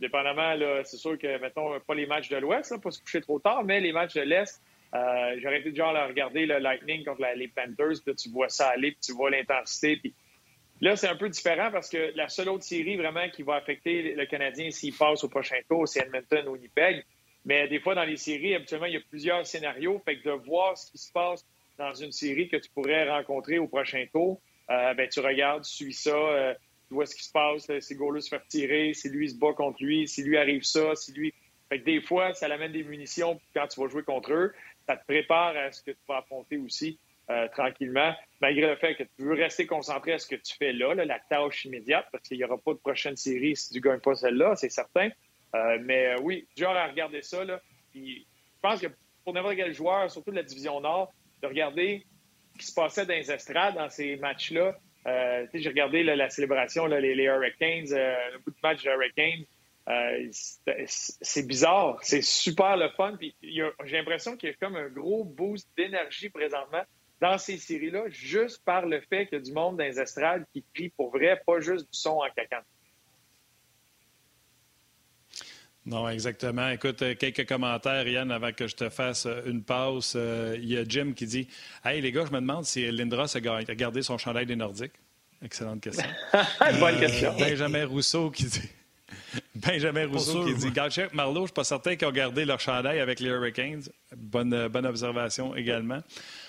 [0.00, 3.62] dépendamment, c'est sûr que, mettons, pas les matchs de l'Ouest, pas se coucher trop tard,
[3.62, 4.60] mais les matchs de l'Est,
[4.92, 8.70] j'aurais été du genre à regarder le Lightning contre les Panthers, puis tu vois ça
[8.70, 9.96] aller, puis tu vois l'intensité.
[9.96, 10.14] Puis
[10.82, 14.14] là, c'est un peu différent parce que la seule autre série vraiment qui va affecter
[14.14, 17.04] le Canadien s'il passe au prochain tour, c'est Edmonton ou Winnipeg.
[17.44, 20.00] Mais des fois, dans les séries, habituellement, il y a plusieurs scénarios.
[20.04, 21.46] Fait que de voir ce qui se passe
[21.78, 24.40] dans une série que tu pourrais rencontrer au prochain tour,
[24.70, 26.54] euh, ben, tu regardes, tu suis ça, euh,
[26.88, 29.36] tu vois ce qui se passe, euh, si Golo se fait tirer, si lui se
[29.36, 31.32] bat contre lui, si lui arrive ça, si lui.
[31.68, 34.52] Fait que des fois, ça l'amène des munitions quand tu vas jouer contre eux.
[34.86, 36.98] Ça te prépare à ce que tu vas affronter aussi
[37.54, 40.94] tranquillement, malgré le fait que tu veux rester concentré à ce que tu fais là,
[40.94, 44.00] la tâche immédiate, parce qu'il n'y aura pas de prochaine série si tu ne gagnes
[44.00, 45.08] pas celle-là, c'est certain.
[45.80, 47.44] mais oui, genre à regarder ça.
[47.90, 48.88] Puis, je pense que
[49.24, 52.06] pour n'importe quel joueur, surtout de la division Nord, de regarder
[52.54, 54.76] ce qui se passait dans les estrades dans ces matchs-là.
[55.06, 59.44] Euh, j'ai regardé la célébration, les, Hurricanes, euh, le bout de match des Hurricanes.
[59.88, 60.28] Euh,
[60.86, 63.18] c'est bizarre, c'est super le fun.
[63.42, 66.82] j'ai l'impression qu'il y a comme un gros boost d'énergie présentement
[67.22, 70.44] dans ces séries-là, juste par le fait qu'il y a du monde dans les estrades
[70.52, 72.64] qui crie pour vrai, pas juste du son en cacane.
[75.86, 76.68] Non, exactement.
[76.68, 80.14] Écoute, euh, quelques commentaires, Yann, avant que je te fasse euh, une pause.
[80.14, 81.48] Euh, il y a Jim qui dit
[81.84, 84.92] Hey, les gars, je me demande si Lindros a gardé son chandail des Nordiques.
[85.44, 86.06] Excellente question.
[86.80, 87.34] Bonne question.
[87.36, 88.68] Benjamin Rousseau qui dit.
[89.56, 92.60] Benjamin Rousseau qui dit Galcheck, Marlowe, je ne suis pas certain qu'ils ont gardé leur
[92.60, 93.82] chandail avec les Hurricanes.
[94.16, 96.00] Bonne, bonne observation également.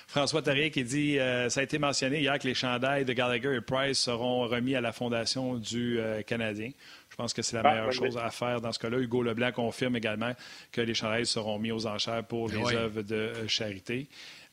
[0.08, 1.18] François Tarrier qui dit
[1.50, 4.82] Ça a été mentionné hier que les chandails de Gallagher et Price seront remis à
[4.82, 6.72] la Fondation du Canadien.
[7.14, 8.98] Je pense que c'est la ah, meilleure chose à faire dans ce cas-là.
[8.98, 10.34] Hugo Leblanc confirme également
[10.72, 14.08] que les chandails seront mis aux enchères pour les œuvres de euh, charité.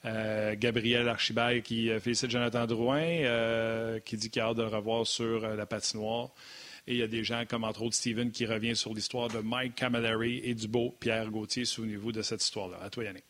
[0.05, 4.69] Euh, Gabriel Archibald qui euh, félicite Jonathan Drouin, qui dit qu'il a hâte de le
[4.69, 6.29] revoir sur la patinoire.
[6.87, 9.39] Et il y a des gens comme entre autres Steven qui revient sur l'histoire de
[9.39, 11.65] Mike Camilleri et du beau Pierre Gauthier.
[11.65, 12.77] Souvenez-vous de cette histoire-là.
[12.83, 13.30] À toi, Yannick.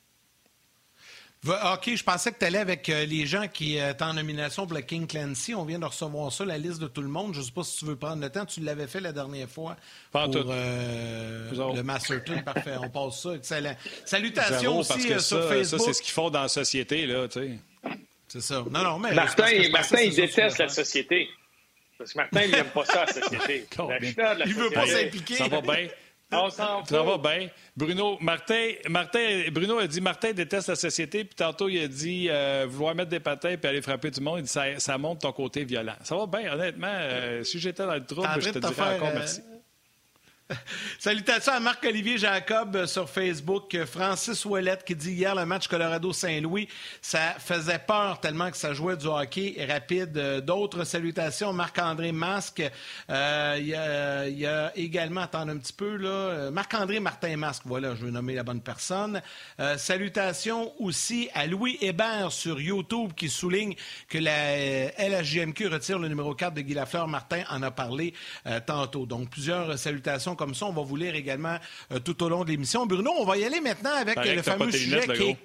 [1.47, 4.77] OK, je pensais que tu allais avec euh, les gens qui étaient en nomination pour
[4.77, 5.55] le King Clancy.
[5.55, 7.33] On vient de recevoir ça, la liste de tout le monde.
[7.33, 8.45] Je ne sais pas si tu veux prendre le temps.
[8.45, 9.77] Tu l'avais fait la dernière fois
[10.13, 12.43] pour euh, le Masterton.
[12.45, 13.35] Parfait, on passe ça.
[13.35, 13.75] Excellent.
[14.05, 15.81] Salutations aussi euh, sur Facebook.
[15.81, 17.07] Ça, c'est ce qu'ils font dans la société.
[17.07, 17.27] là,
[18.29, 18.63] C'est ça.
[18.71, 21.31] Non, non, mais Martin, Martin il déteste la société.
[21.97, 23.67] Parce que Martin, il n'aime pas ça, la société.
[23.79, 25.37] il ne veut pas s'impliquer.
[25.37, 25.89] Ça va bien.
[26.87, 27.49] Ça va bien.
[27.77, 32.29] Bruno, Martin, Martin, Bruno a dit Martin déteste la société, puis tantôt il a dit
[32.31, 34.39] euh, vouloir mettre des patins puis aller frapper du monde.
[34.39, 35.97] Il dit ça, ça montre ton côté violent.
[36.05, 36.87] Ça va bien, honnêtement.
[36.89, 39.41] Euh, si j'étais dans le trouble, je te dirais encore merci.
[40.99, 43.77] Salutations à Marc-Olivier Jacob sur Facebook.
[43.85, 46.69] Francis Ouellette qui dit hier le match Colorado-Saint-Louis,
[47.01, 50.13] ça faisait peur tellement que ça jouait du hockey rapide.
[50.45, 51.53] D'autres salutations.
[51.53, 52.63] Marc-André Masque.
[53.11, 56.51] Euh, il y, a également, attendez un petit peu, là.
[56.51, 59.23] Marc-André Martin Masque, voilà, je vais nommer la bonne personne.
[59.61, 63.75] Euh, salutations aussi à Louis Hébert sur YouTube qui souligne
[64.09, 67.09] que la LHJMQ retire le numéro 4 de Guy Lafleur.
[67.09, 68.15] Martin en a parlé
[68.47, 69.07] euh, tantôt.
[69.07, 70.65] Donc, plusieurs salutations comme ça.
[70.65, 71.59] On va vous lire également
[71.93, 72.87] euh, tout au long de l'émission.
[72.87, 75.37] Bruno, on va y aller maintenant avec le fameux sujet qui est...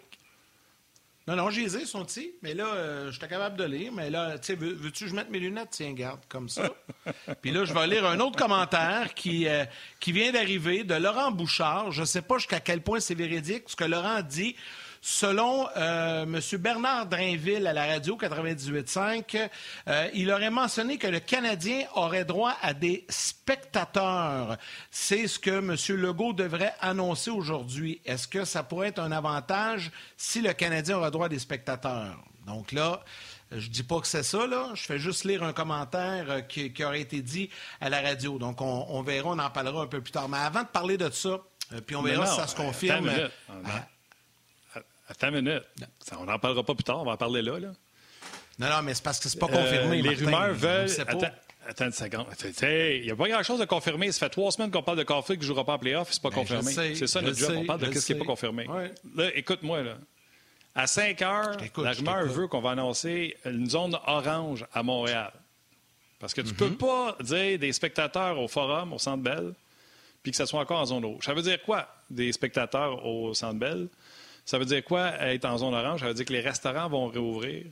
[1.27, 3.91] Non, non, j'ai les sont petits, mais là, euh, je suis capable de lire.
[3.91, 5.69] Mais là, tu sais, veux, tu que je mette mes lunettes?
[5.71, 6.69] Tiens, garde, comme ça.
[7.41, 9.65] Puis là, je vais lire un autre commentaire qui, euh,
[9.99, 11.91] qui vient d'arriver de Laurent Bouchard.
[11.91, 14.55] Je ne sais pas jusqu'à quel point c'est véridique, ce que Laurent dit.
[15.07, 16.39] Selon euh, M.
[16.57, 19.49] Bernard Drainville à la radio 98.5,
[19.87, 24.57] euh, il aurait mentionné que le Canadien aurait droit à des spectateurs.
[24.89, 25.75] C'est ce que M.
[26.01, 28.01] Legault devrait annoncer aujourd'hui.
[28.03, 32.17] Est-ce que ça pourrait être un avantage si le Canadien aurait droit à des spectateurs?
[32.47, 33.03] Donc là,
[33.51, 34.71] je dis pas que c'est ça, là.
[34.73, 38.39] Je fais juste lire un commentaire euh, qui, aurait été dit à la radio.
[38.39, 40.29] Donc, on, verra, on en parlera un peu plus tard.
[40.29, 41.41] Mais avant de parler de ça,
[41.85, 43.07] puis on verra si ça se confirme.
[45.07, 45.63] Attends une minute.
[46.19, 47.59] on n'en parlera pas plus tard, on va en parler là.
[47.59, 47.69] là.
[48.57, 49.99] Non, non, mais c'est parce que c'est pas confirmé.
[49.99, 50.89] Euh, les rumeurs veulent.
[51.01, 51.31] Attends,
[51.67, 52.25] attends, une seconde.
[52.61, 54.11] Il n'y a pas grand-chose de confirmé.
[54.11, 56.21] Ça fait trois semaines qu'on parle de Caulfield qui ne jouera pas en playoff, c'est
[56.21, 56.71] pas ben, confirmé.
[56.71, 57.53] C'est ça notre job.
[57.57, 58.67] on parle de ce qui n'est pas confirmé.
[59.15, 59.97] Là, écoute-moi, là.
[60.77, 65.31] À 5 heures, la rumeur veut qu'on va annoncer une zone orange à Montréal.
[66.19, 66.77] Parce que tu ne peux mhm.
[66.77, 69.53] pas dire des spectateurs au forum, au Centre Bell,
[70.21, 71.23] puis que ça soit encore en zone rouge.
[71.23, 73.87] Ça veut dire quoi, des spectateurs au Centre Bell?
[74.45, 76.01] Ça veut dire quoi, être en zone orange?
[76.01, 77.65] Ça veut dire que les restaurants vont réouvrir.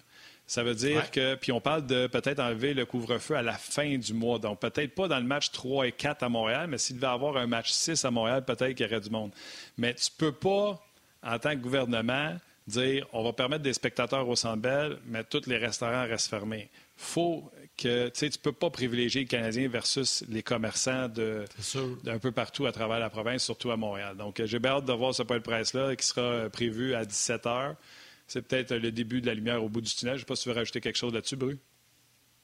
[0.46, 3.98] Ça veut dire que, puis on parle de peut-être enlever le couvre-feu à la fin
[3.98, 4.40] du mois.
[4.40, 7.10] Donc, peut-être pas dans le match 3 et 4 à Montréal, mais s'il devait y
[7.10, 9.32] avoir un match 6 à Montréal, peut-être qu'il y aurait du monde.
[9.78, 10.84] Mais tu peux pas,
[11.24, 12.36] en tant que gouvernement,
[12.68, 16.70] dire on va permettre des spectateurs au Centre mais tous les restaurants restent fermés.
[16.98, 22.66] faut que tu ne peux pas privilégier les Canadiens versus les commerçants d'un peu partout
[22.66, 24.16] à travers la province, surtout à Montréal.
[24.16, 26.94] Donc, euh, j'ai bien hâte de voir ce point de presse-là qui sera euh, prévu
[26.94, 27.76] à 17 h.
[28.28, 30.14] C'est peut-être le début de la lumière au bout du tunnel.
[30.14, 31.58] Je ne sais pas si tu veux rajouter quelque chose là-dessus, Bru.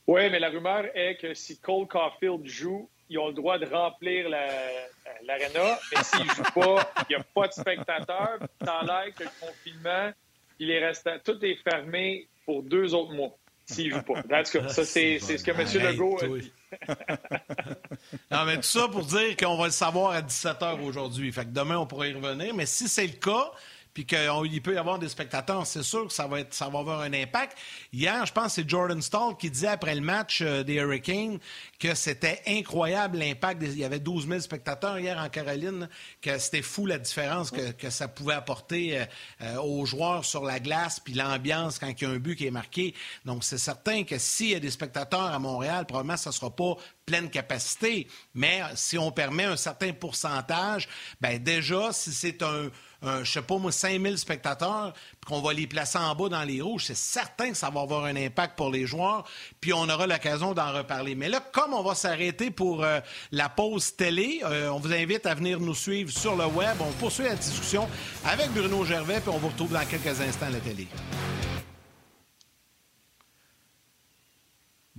[0.08, 3.66] Oui, mais la rumeur est que si Cole Caulfield joue, ils ont le droit de
[3.66, 8.40] remplir l'aréna, mais s'ils ne jouent pas, il n'y a pas de spectateurs.
[8.62, 10.12] A l'air que le confinement,
[10.60, 13.36] il est resté, tout est fermé pour deux autres mois
[13.74, 14.24] s'il joue pas.
[14.70, 15.92] ça, c'est ce que M.
[15.92, 16.52] Legault a dit.
[18.32, 21.32] non, mais tout ça pour dire qu'on va le savoir à 17 h aujourd'hui.
[21.32, 22.54] Fait que demain, on pourra y revenir.
[22.56, 23.52] Mais si c'est le cas,
[24.00, 27.12] puis qu'il peut y avoir des spectateurs, c'est sûr que ça va, être, avoir un
[27.12, 27.58] impact.
[27.92, 31.38] Hier, je pense que c'est Jordan Stall qui disait après le match euh, des Hurricanes
[31.80, 33.62] que c'était incroyable l'impact.
[33.62, 35.90] Il y avait 12 000 spectateurs hier en Caroline,
[36.22, 39.06] que c'était fou la différence que, ça pouvait apporter euh,
[39.42, 42.46] euh, aux joueurs sur la glace, puis l'ambiance quand il y a un but qui
[42.46, 42.94] est marqué.
[43.26, 46.56] Donc, c'est certain que s'il y a des spectateurs à Montréal, probablement ça ne sera
[46.56, 46.78] pas
[47.10, 48.08] pleine capacité.
[48.36, 50.88] Mais si on permet un certain pourcentage,
[51.20, 52.70] ben déjà, si c'est un
[53.02, 56.44] je je sais pas moi, 5000 spectateurs, puis qu'on va les placer en bas dans
[56.44, 59.24] les rouges, c'est certain que ça va avoir un impact pour les joueurs,
[59.62, 61.16] puis on aura l'occasion d'en reparler.
[61.16, 63.00] Mais là, comme on va s'arrêter pour euh,
[63.32, 66.76] la pause télé, euh, on vous invite à venir nous suivre sur le web.
[66.82, 67.88] On poursuit la discussion
[68.26, 70.88] avec Bruno Gervais, puis on vous retrouve dans quelques instants à la télé.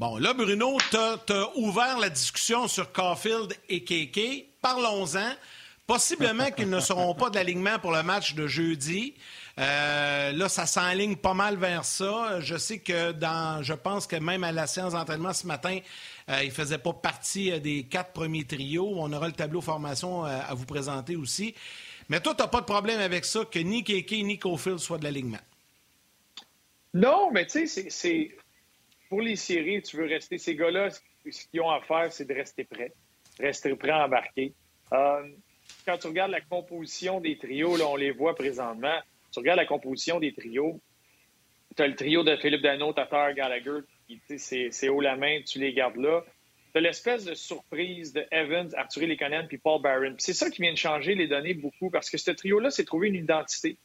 [0.01, 4.47] Bon, là, Bruno, tu as, ouvert la discussion sur Caulfield et Keke.
[4.63, 5.31] Parlons-en.
[5.87, 9.13] Possiblement qu'ils ne seront pas de l'alignement pour le match de jeudi.
[9.59, 12.41] Euh, là, ça s'enligne pas mal vers ça.
[12.41, 15.79] Je sais que dans, je pense que même à la séance d'entraînement ce matin,
[16.31, 18.95] euh, il ne faisait pas partie euh, des quatre premiers trios.
[18.97, 21.55] On aura le tableau formation à vous présenter aussi.
[22.09, 24.97] Mais toi, tu n'as pas de problème avec ça que ni Keke ni Cofield soient
[24.97, 25.45] de l'alignement.
[26.95, 28.31] Non, mais tu sais, c'est
[29.11, 30.39] pour les séries, tu veux rester.
[30.39, 31.01] Ces gars-là, ce
[31.47, 32.95] qu'ils ont à faire, c'est de rester prêts,
[33.39, 34.55] rester prêts à embarquer
[35.87, 38.99] quand tu regardes la composition des trios, là, on les voit présentement,
[39.33, 40.81] tu regardes la composition des trios,
[41.77, 43.81] tu as le trio de Philippe Dano, Tatar, Gallagher,
[44.37, 46.25] c'est haut la main, tu les gardes là.
[46.75, 50.15] Tu l'espèce de surprise de Evans, Arthur Lekonen puis Paul Barron.
[50.19, 53.09] C'est ça qui vient de changer les données beaucoup parce que ce trio-là, c'est trouver
[53.09, 53.77] une identité.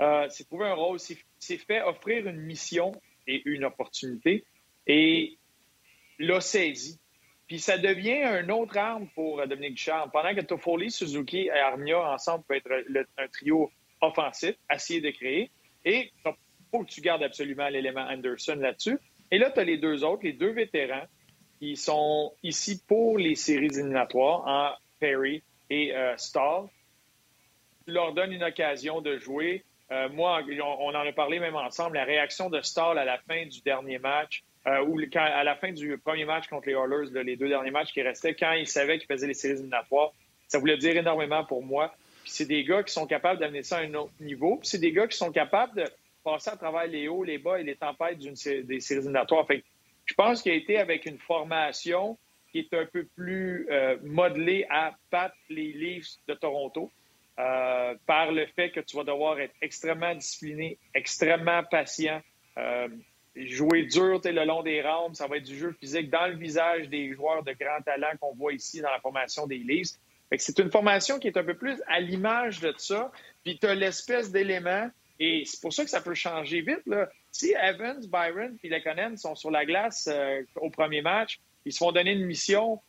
[0.00, 2.92] Euh, c'est trouver un rôle, c'est fait offrir une mission
[3.26, 4.44] et une opportunité.
[4.88, 5.38] Et
[6.18, 6.98] l'a saisi.
[7.46, 10.10] Puis ça devient une autre arme pour Dominique Ducharme.
[10.10, 12.60] Pendant que Toffoli, Suzuki et Armia ensemble peuvent
[12.94, 13.70] être un trio
[14.00, 15.50] offensif, essayer de créer.
[15.84, 16.32] Et il
[16.70, 18.98] faut que tu gardes absolument l'élément Anderson là-dessus.
[19.30, 21.06] Et là, tu as les deux autres, les deux vétérans,
[21.58, 26.14] qui sont ici pour les séries éliminatoires, en Perry et euh.
[27.84, 29.64] Tu leur donnes une occasion de jouer.
[29.90, 33.46] Euh, moi, on, en a parlé même ensemble, la réaction de Stahl à la fin
[33.46, 37.48] du dernier match, euh, à la fin du premier match contre les Oilers, les deux
[37.48, 40.12] derniers matchs qui restaient, quand il savait qu'il faisait les séries éliminatoires,
[40.46, 41.94] ça voulait dire énormément pour moi.
[42.24, 44.60] C'est des gars qui sont capables d'amener ça à un autre niveau.
[44.62, 45.84] C'est des gars qui sont capables de
[46.24, 49.46] passer à travers les hauts, les bas et les tempêtes des séries éliminatoires.
[49.46, 49.64] Fait
[50.04, 52.18] je pense qu'il a été avec une formation
[52.50, 56.90] qui est un peu plus euh, modelée à battre les Leafs de Toronto
[57.38, 62.22] euh, par le fait que tu vas devoir être extrêmement discipliné, extrêmement patient,
[62.56, 62.88] euh,
[63.46, 65.16] jouer dur le long des rampes.
[65.16, 68.34] Ça va être du jeu physique dans le visage des joueurs de grand talent qu'on
[68.34, 69.98] voit ici dans la formation des Leafs.
[70.36, 73.10] C'est une formation qui est un peu plus à l'image de ça.
[73.44, 76.86] Puis tu as l'espèce d'élément, et c'est pour ça que ça peut changer vite.
[76.86, 77.08] Là.
[77.32, 81.78] Si Evans, Byron et Lekonen sont sur la glace euh, au premier match, ils se
[81.78, 82.80] font donner une mission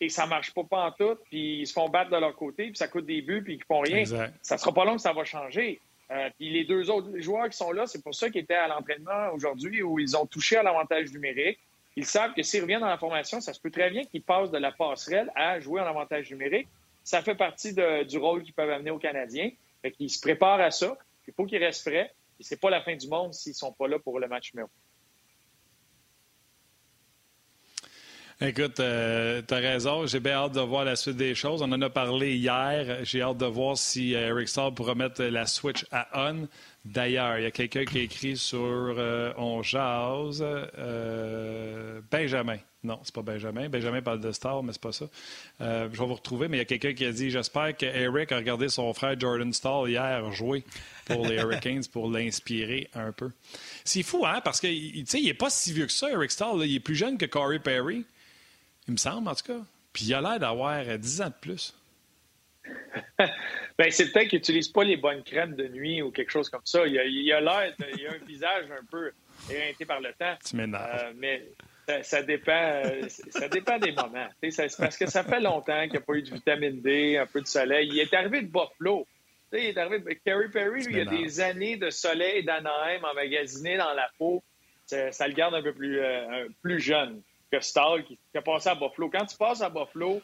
[0.00, 2.64] et ça marche pas, pas en tout, puis ils se font battre de leur côté,
[2.64, 4.04] puis ça coûte des buts, puis ils font rien.
[4.42, 5.80] Ça sera pas long que ça va changer.
[6.10, 8.68] Euh, puis les deux autres joueurs qui sont là, c'est pour ça qu'ils étaient à
[8.68, 11.58] l'entraînement aujourd'hui où ils ont touché à l'avantage numérique.
[11.96, 14.50] Ils savent que s'ils reviennent dans la formation, ça se peut très bien qu'ils passent
[14.50, 16.68] de la passerelle à jouer en avantage numérique
[17.04, 19.50] ça fait partie du rôle qu'ils peuvent amener aux Canadiens.
[19.82, 20.96] Fait qu'ils se préparent à ça.
[21.28, 22.10] Il faut qu'ils restent prêts.
[22.40, 24.70] Et c'est pas la fin du monde s'ils sont pas là pour le match numéro.
[28.40, 30.06] Écoute, euh, tu as raison.
[30.06, 31.62] J'ai bien hâte de voir la suite des choses.
[31.62, 33.04] On en a parlé hier.
[33.04, 36.48] J'ai hâte de voir si euh, Eric Starr pourra mettre la switch à on.
[36.84, 42.58] D'ailleurs, il y a quelqu'un qui a écrit sur euh, On Jase, euh, Benjamin.
[42.82, 43.68] Non, c'est pas Benjamin.
[43.68, 45.06] Benjamin parle de Star, mais c'est pas ça.
[45.60, 48.32] Je vais vous retrouver, mais il y a quelqu'un qui a dit J'espère que Eric
[48.32, 50.64] a regardé son frère Jordan Starr hier jouer
[51.06, 53.30] pour les Hurricanes pour l'inspirer un peu.
[53.84, 54.42] C'est fou, hein?
[54.44, 56.62] Parce qu'il n'est pas si vieux que ça, Eric Starr.
[56.62, 58.04] Il est plus jeune que Corey Perry.
[58.88, 59.60] Il me semble, en tout cas.
[59.92, 61.74] Puis il a l'air d'avoir 10 ans de plus.
[63.18, 66.64] ben, c'est peut-être qu'il n'utilise pas les bonnes crèmes de nuit ou quelque chose comme
[66.64, 66.86] ça.
[66.86, 67.04] Il a,
[67.40, 69.12] l'air, il a un visage un peu
[69.50, 70.34] éreinté par le temps.
[70.44, 71.46] Tu euh, mais
[72.02, 74.28] ça, dépend, euh, ça dépend des moments.
[74.40, 77.40] Parce que ça fait longtemps qu'il n'y a pas eu de vitamine D, un peu
[77.40, 77.88] de soleil.
[77.88, 79.06] Il est arrivé de Buffalo.
[79.52, 80.20] il est arrivé.
[80.24, 84.42] Kerry Perry, lui, il a des années de soleil d'Anaheim emmagasiné dans la peau.
[84.86, 88.68] Ça, le garde un peu plus, euh, plus jeune que Stahl qui, qui a passé
[88.68, 89.10] à Buffalo.
[89.10, 90.20] Quand tu passes à Buffalo,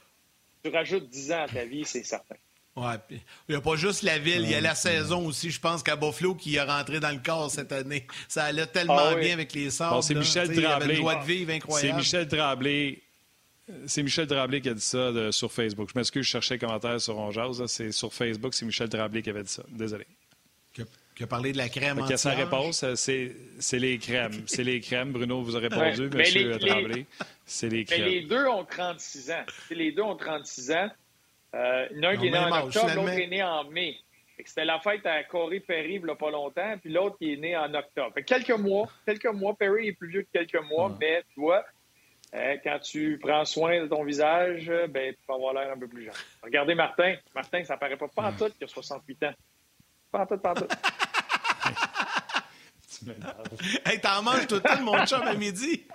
[0.62, 2.36] tu rajoutes 10 ans à ta vie, c'est certain.
[2.76, 5.50] Ouais, il n'y a pas juste la ville, il y a la saison aussi.
[5.50, 8.06] Je pense qu'à Buffalo qui est rentré dans le corps cette année.
[8.28, 10.04] Ça allait tellement ah bien avec les sorts.
[10.04, 10.96] c'est Michel Tremblay.
[10.96, 11.90] de vivre incroyable.
[11.90, 13.02] C'est Michel Tremblay.
[13.86, 15.90] C'est Michel Tremblay qui a dit ça sur Facebook.
[15.92, 17.66] Je m'excuse, je cherchais un commentaire sur Onjaz.
[17.66, 19.64] C'est sur Facebook, c'est Michel Tremblay qui avait dit ça.
[19.68, 20.06] Désolé.
[21.20, 24.32] Qui a, parlé de la crème Sa réponse, c'est les crèmes.
[24.46, 25.12] c'est les crèmes.
[25.12, 27.04] Bruno vous a répondu, Monsieur Tremblay.
[27.44, 28.04] C'est les crèmes.
[28.04, 29.44] Mais les deux ont 36 ans.
[29.70, 30.88] Les deux ont 36 ans.
[31.54, 33.96] Euh, L'un qui est né en octobre, l'autre est né en mai.
[34.46, 37.36] C'était la fête à Corey Perry il n'y a pas longtemps, puis l'autre qui est
[37.36, 38.18] né en octobre.
[38.24, 39.54] quelques mois, quelques mois.
[39.54, 41.66] Perry est plus vieux que quelques mois, mais tu vois,
[42.34, 45.86] euh, quand tu prends soin de ton visage, ben, tu vas avoir l'air un peu
[45.86, 46.14] plus jeune.
[46.42, 47.16] Regardez Martin.
[47.34, 49.34] Martin, ça paraît pas pas en tout qu'il a 68 ans.
[50.10, 50.68] Pas en tout, pas en tout.
[53.86, 55.86] hey, t'en manges tout le temps, mon chum, à midi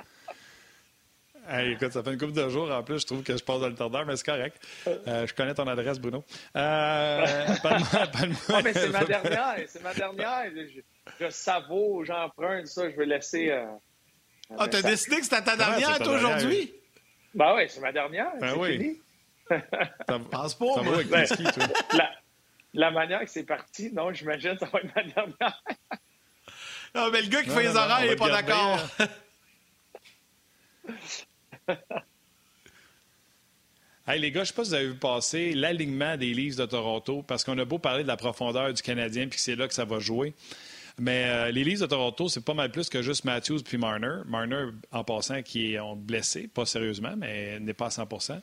[1.72, 2.72] écoute, ça fait une couple de jours.
[2.72, 4.58] En plus, je trouve que je passe dans le tordeur, mais c'est correct.
[4.88, 6.24] Euh, je connais ton adresse, Bruno.
[6.56, 7.26] Euh,
[7.64, 9.56] ah, mais c'est ma dernière.
[9.68, 10.52] C'est ma dernière.
[10.56, 10.82] Je,
[11.20, 12.90] je savoure, j'emprunte ça.
[12.90, 13.52] Je vais laisser.
[13.52, 13.66] Euh,
[14.58, 16.74] ah, t'as décidé que c'était ta dernière, toi, aujourd'hui?
[17.34, 18.32] Ben oui, c'est ma dernière.
[18.40, 18.78] Ben oui.
[18.78, 19.02] Fini.
[20.32, 21.04] Pense pas, moi.
[21.10, 21.26] Ben,
[21.94, 22.12] la,
[22.74, 25.64] la manière que c'est parti, non, j'imagine que ça va être ma dernière.
[26.96, 28.80] Non, mais le gars qui fait les horaires, il n'est pas d'accord.
[34.08, 36.58] Hey, les gars, je ne sais pas si vous avez vu passer l'alignement des Leafs
[36.58, 39.68] de Toronto, parce qu'on a beau parler de la profondeur du Canadien, puis c'est là
[39.68, 40.36] que ça va jouer.
[41.00, 44.20] Mais euh, les Leafs de Toronto, c'est pas mal plus que juste Matthews puis Marner.
[44.28, 48.40] Marner, en passant, qui est blessé, pas sérieusement, mais n'est pas à 100%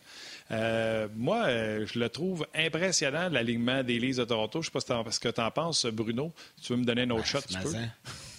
[0.50, 4.62] euh, Moi, euh, je le trouve impressionnant, l'alignement des Leafs de Toronto.
[4.62, 6.32] Je ne sais pas ce que tu en penses, Bruno.
[6.60, 7.70] tu veux me donner un autre ben, shot, tu peux?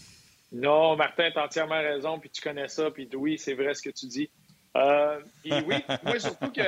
[0.54, 3.82] Non, Martin, tu as entièrement raison, puis tu connais ça, puis oui, c'est vrai ce
[3.82, 4.30] que tu dis.
[4.78, 6.62] Euh, puis oui, moi surtout que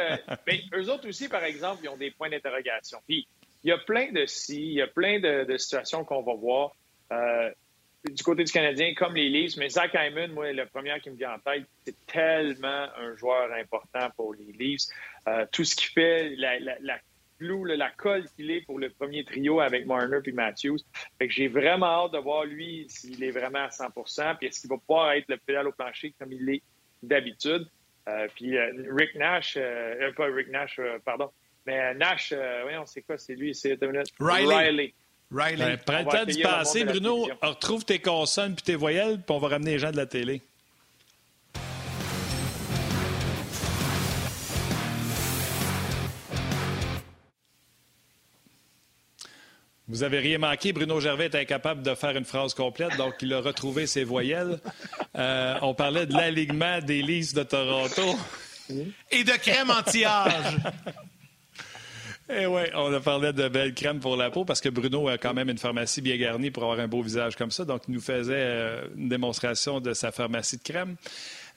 [0.45, 2.99] ben, eux autres aussi, par exemple, ils ont des points d'interrogation.
[3.07, 3.27] Puis
[3.63, 6.71] il y a plein de si, il y a plein de, situations qu'on va voir.
[7.11, 7.51] Euh,
[8.11, 11.15] du côté du Canadien, comme les Leafs, mais Zach Hyman, moi, le premier qui me
[11.15, 14.83] vient en tête, c'est tellement un joueur important pour les Leafs.
[15.27, 16.99] Euh, tout ce qu'il fait, la, la, la
[17.39, 20.79] la colle qu'il est pour le premier trio avec Marner puis Matthews.
[21.17, 23.89] Fait que j'ai vraiment hâte de voir lui s'il est vraiment à 100
[24.37, 26.61] puis est-ce qu'il va pouvoir être le pédale au plancher comme il est
[27.03, 27.67] d'habitude.
[28.07, 29.57] Euh, puis euh, Rick Nash,
[30.15, 31.29] pas Rick Nash, pardon,
[31.65, 33.77] mais Nash, on sait quoi, c'est lui, c'est
[34.19, 34.55] Riley.
[34.55, 34.93] Riley.
[35.31, 35.57] Riley.
[35.57, 37.27] Ben, prends le temps d'y passer, Bruno.
[37.41, 40.41] Retrouve tes consonnes puis tes voyelles, puis on va ramener les gens de la télé.
[49.87, 50.73] Vous avez rien manqué.
[50.73, 54.59] Bruno Gervais est incapable de faire une phrase complète, donc il a retrouvé ses voyelles.
[55.15, 58.17] Euh, on parlait de l'alignement des listes de Toronto.
[59.11, 60.57] Et de crème anti-âge.
[62.27, 65.19] Eh oui, on a parlé de belle crème pour la peau parce que Bruno a
[65.19, 67.65] quand même une pharmacie bien garnie pour avoir un beau visage comme ça.
[67.65, 70.95] Donc, il nous faisait euh, une démonstration de sa pharmacie de crème.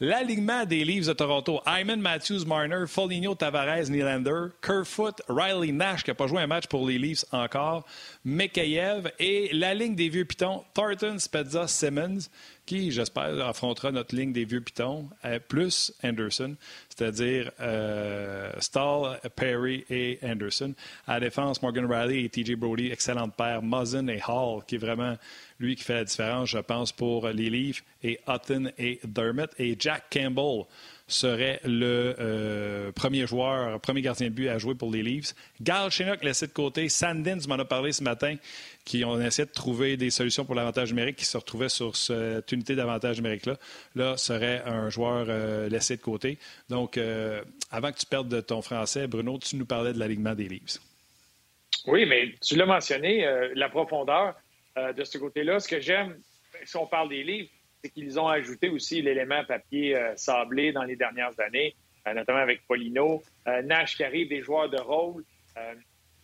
[0.00, 6.10] L'alignement des Leafs de Toronto, Hyman, Matthews, Marner, Foligno, Tavares, Nylander, Kerfoot, Riley Nash, qui
[6.10, 7.84] n'a pas joué un match pour les Leafs encore,
[8.28, 12.28] Mekayev et la ligne des vieux pitons, Thornton, Spezza, Simmons,
[12.66, 16.54] qui, j'espère, affrontera notre ligne des vieux pitons, euh, plus Anderson,
[16.90, 20.74] c'est-à-dire euh, Stahl, Perry et Anderson.
[21.06, 23.62] À défense, Morgan Riley et TJ Brody, excellente paire.
[23.62, 25.16] Muzzin et Hall, qui est vraiment
[25.58, 29.50] lui qui fait la différence, je pense, pour les et Hutton et Dermott.
[29.58, 30.66] Et Jack Campbell
[31.08, 35.34] serait le euh, premier joueur, premier gardien de but à jouer pour les Leafs.
[35.60, 36.88] Gal Chinook laissé de côté.
[36.88, 38.36] Sandins m'en a parlé ce matin,
[38.84, 42.52] qui ont essayé de trouver des solutions pour l'avantage numérique, qui se retrouvait sur cette
[42.52, 43.56] unité d'avantage numérique-là.
[43.96, 46.38] Là, serait un joueur euh, laissé de côté.
[46.68, 50.34] Donc, euh, avant que tu perdes de ton français, Bruno, tu nous parlais de l'alignement
[50.34, 50.78] des Leafs.
[51.86, 54.34] Oui, mais tu l'as mentionné, la profondeur.
[54.96, 55.58] De ce côté-là.
[55.58, 56.16] Ce que j'aime,
[56.64, 57.48] si on parle des livres,
[57.82, 61.74] c'est qu'ils ont ajouté aussi l'élément papier euh, sablé dans les dernières années,
[62.06, 63.22] euh, notamment avec Polino.
[63.64, 65.24] Nash qui arrive, des joueurs de rôle.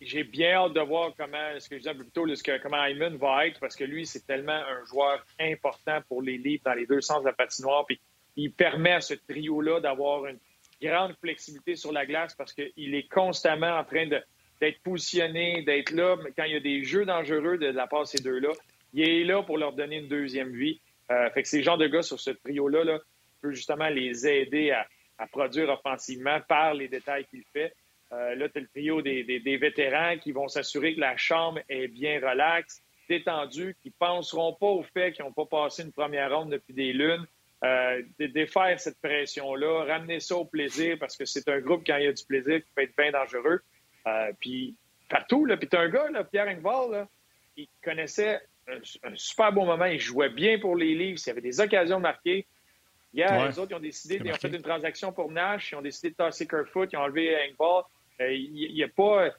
[0.01, 2.25] J'ai bien hâte de voir comment, ce que je disais plus tôt,
[2.61, 6.73] comment Hyman va être, parce que lui, c'est tellement un joueur important pour les dans
[6.73, 7.85] les deux sens de la patinoire.
[7.85, 7.99] Puis
[8.35, 10.37] il permet à ce trio-là d'avoir une
[10.81, 16.17] grande flexibilité sur la glace parce qu'il est constamment en train d'être positionné, d'être là.
[16.23, 18.49] Mais quand il y a des jeux dangereux de la part de ces deux-là,
[18.93, 20.79] il est là pour leur donner une deuxième vie.
[21.11, 22.99] Euh, fait que ces gens de gars sur ce trio-là là,
[23.41, 24.87] peut justement les aider à,
[25.27, 27.73] produire offensivement par les détails qu'il fait.
[28.11, 32.19] Euh, là, tu le trio des, vétérans qui vont s'assurer que la chambre est bien
[32.19, 36.51] relaxe, détendue, qui ne penseront pas au fait qu'ils n'ont pas passé une première ronde
[36.51, 37.25] depuis des lunes.
[37.63, 42.03] Euh, défaire cette pression-là, ramener ça au plaisir parce que c'est un groupe, quand il
[42.03, 43.61] y a du plaisir, qui peut être bien dangereux.
[44.07, 44.75] Euh, puis
[45.09, 47.07] partout, là, puis t'as un gars, là, Pierre Engvall, là,
[47.57, 51.41] il connaissait un, super bon moment, il jouait bien pour les livres, il y avait
[51.41, 52.45] des occasions de marquer.
[53.13, 55.81] Hier, les autres, ils ont décidé, ils ont fait une transaction pour Nash, ils ont
[55.81, 57.83] décidé de tasser Kerfoot, ils ont enlevé Engvall.
[58.19, 59.29] Euh, il n'y a pas...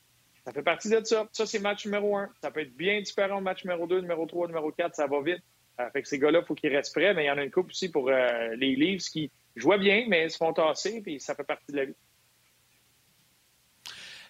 [0.45, 1.29] Ça fait partie de ça.
[1.33, 2.31] Ça, c'est match numéro un.
[2.41, 5.43] Ça peut être bien différent match numéro deux, numéro trois, numéro quatre, ça va vite.
[5.81, 7.45] Euh, fait que ces gars-là, il faut qu'ils restent prêts, mais il y en a
[7.45, 11.21] une coupe aussi pour les Leafs qui jouaient bien, mais ils se font tasser, puis
[11.21, 11.97] ça fait partie de la vie.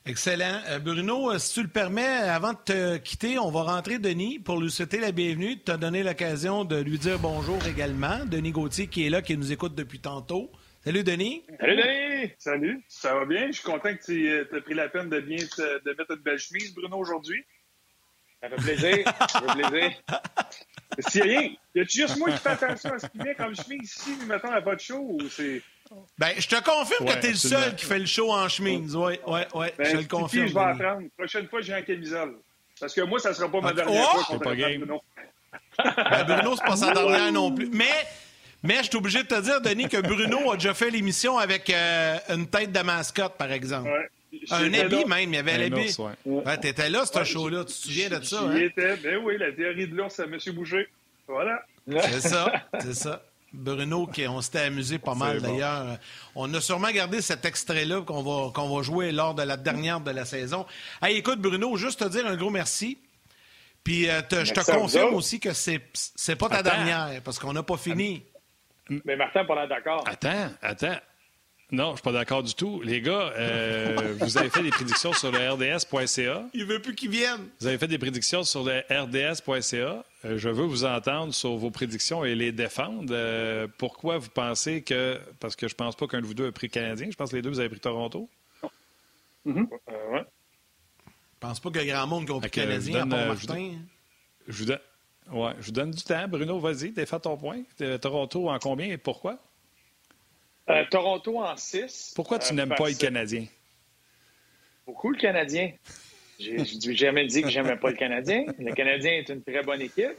[0.08, 0.60] Excellent.
[0.68, 4.38] Euh, Bruno, euh, si tu le permets, avant de te quitter, on va rentrer Denis
[4.38, 8.24] pour lui souhaiter la bienvenue, te donner l'occasion de lui dire bonjour également.
[8.24, 10.52] Denis Gauthier qui est là, qui nous écoute depuis tantôt.
[10.84, 11.42] Salut Denis.
[11.58, 12.32] Salut Denis.
[12.38, 12.84] Salut.
[12.86, 13.48] Ça va bien?
[13.48, 16.22] Je suis content que tu euh, aies pris la peine de bien de mettre une
[16.22, 17.44] belle chemise, Bruno, aujourd'hui.
[18.40, 19.12] Ça fait plaisir.
[19.28, 20.02] Ça fait plaisir.
[21.00, 21.50] C'est rien.
[21.74, 24.52] Y a-tu juste moi qui fais attention à ce qu'il met comme chemise ici, mettons,
[24.52, 25.60] à votre show ou c'est.
[26.18, 28.96] Ben, je te confirme que tu es le seul qui fait le show en chemise.
[28.96, 29.66] Oui, oui, oui.
[29.78, 30.48] Ben, je le confirme.
[30.48, 31.02] je vais apprendre.
[31.16, 32.34] Prochaine fois, j'ai un camisole.
[32.80, 34.18] Parce que moi, ça ne sera pas ma dernière oh!
[34.18, 35.02] fois contre Bruno.
[35.78, 37.68] ben, Bruno, c'est pas sa dernière non plus.
[37.72, 38.06] Mais,
[38.62, 41.70] mais je suis obligé de te dire, Denis, que Bruno a déjà fait l'émission avec
[41.70, 43.90] euh, une tête de mascotte, par exemple.
[44.50, 45.96] Un habit même, il y avait l'habit.
[46.24, 46.58] Ouais.
[46.60, 47.64] tu étais là, ce show-là.
[47.64, 48.40] Tu te souviens de ça?
[48.52, 48.66] J'y hein?
[48.66, 48.96] étais.
[48.96, 50.38] Ben oui, la théorie de l'ours à M.
[50.54, 50.88] Boucher.
[51.26, 51.62] Voilà.
[51.88, 53.22] C'est ça, c'est ça.
[53.52, 55.98] Bruno, qui, on s'était amusé pas mal d'ailleurs.
[56.34, 60.00] On a sûrement gardé cet extrait-là qu'on va, qu'on va jouer lors de la dernière
[60.00, 60.66] de la saison.
[61.00, 62.98] Hey, écoute, Bruno, juste te dire un gros merci.
[63.84, 67.62] Puis euh, je te confirme aussi que c'est, c'est pas ta dernière, parce qu'on n'a
[67.62, 68.24] pas fini.
[69.04, 70.04] Mais Martin, pas d'accord.
[70.06, 70.98] Attends, attends.
[71.72, 72.80] Non, je suis pas d'accord du tout.
[72.82, 76.44] Les gars, euh, vous avez fait des prédictions sur le RDS.ca.
[76.54, 77.48] Il veut plus qu'ils viennent.
[77.60, 80.04] Vous avez fait des prédictions sur le RDS.ca.
[80.26, 83.08] Euh, je veux vous entendre sur vos prédictions et les défendre.
[83.10, 85.20] Euh, pourquoi vous pensez que...
[85.40, 87.08] Parce que je pense pas qu'un de vous deux a pris Canadien.
[87.10, 88.28] Je pense que les deux, vous avez pris Toronto.
[89.46, 89.68] Mm-hmm.
[90.12, 90.24] ouais.
[91.06, 93.72] Je pense pas qu'il y a grand monde qui a pris Canadien, à part Martin.
[94.48, 94.80] Je vous donne...
[95.32, 96.26] Ouais, je vous donne du temps.
[96.28, 97.62] Bruno, vas-y, défends ton point.
[98.00, 99.38] Toronto en combien et pourquoi?
[100.68, 102.12] Euh, Toronto en 6.
[102.14, 103.46] Pourquoi tu n'aimes pas le Canadien?
[104.86, 105.72] Beaucoup le Canadien.
[106.38, 108.44] J'ai jamais dit que j'aimais pas le Canadien.
[108.58, 110.16] Le Canadien est une très bonne équipe.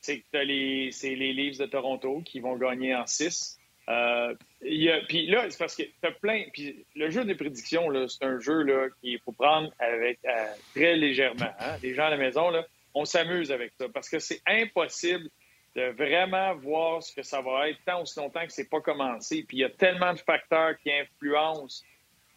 [0.00, 3.58] C'est que les, les Leafs de Toronto qui vont gagner en 6.
[3.88, 6.44] Euh, puis là, c'est parce que tu plein.
[6.52, 8.64] Puis le jeu des prédictions, c'est un jeu
[9.00, 11.50] qu'il faut prendre avec euh, très légèrement.
[11.60, 11.76] Hein.
[11.82, 12.52] Les gens à la maison,
[12.94, 15.28] on s'amuse avec ça parce que c'est impossible
[15.76, 19.44] de vraiment voir ce que ça va être tant aussi longtemps que c'est pas commencé.
[19.46, 21.84] Puis il y a tellement de facteurs qui influencent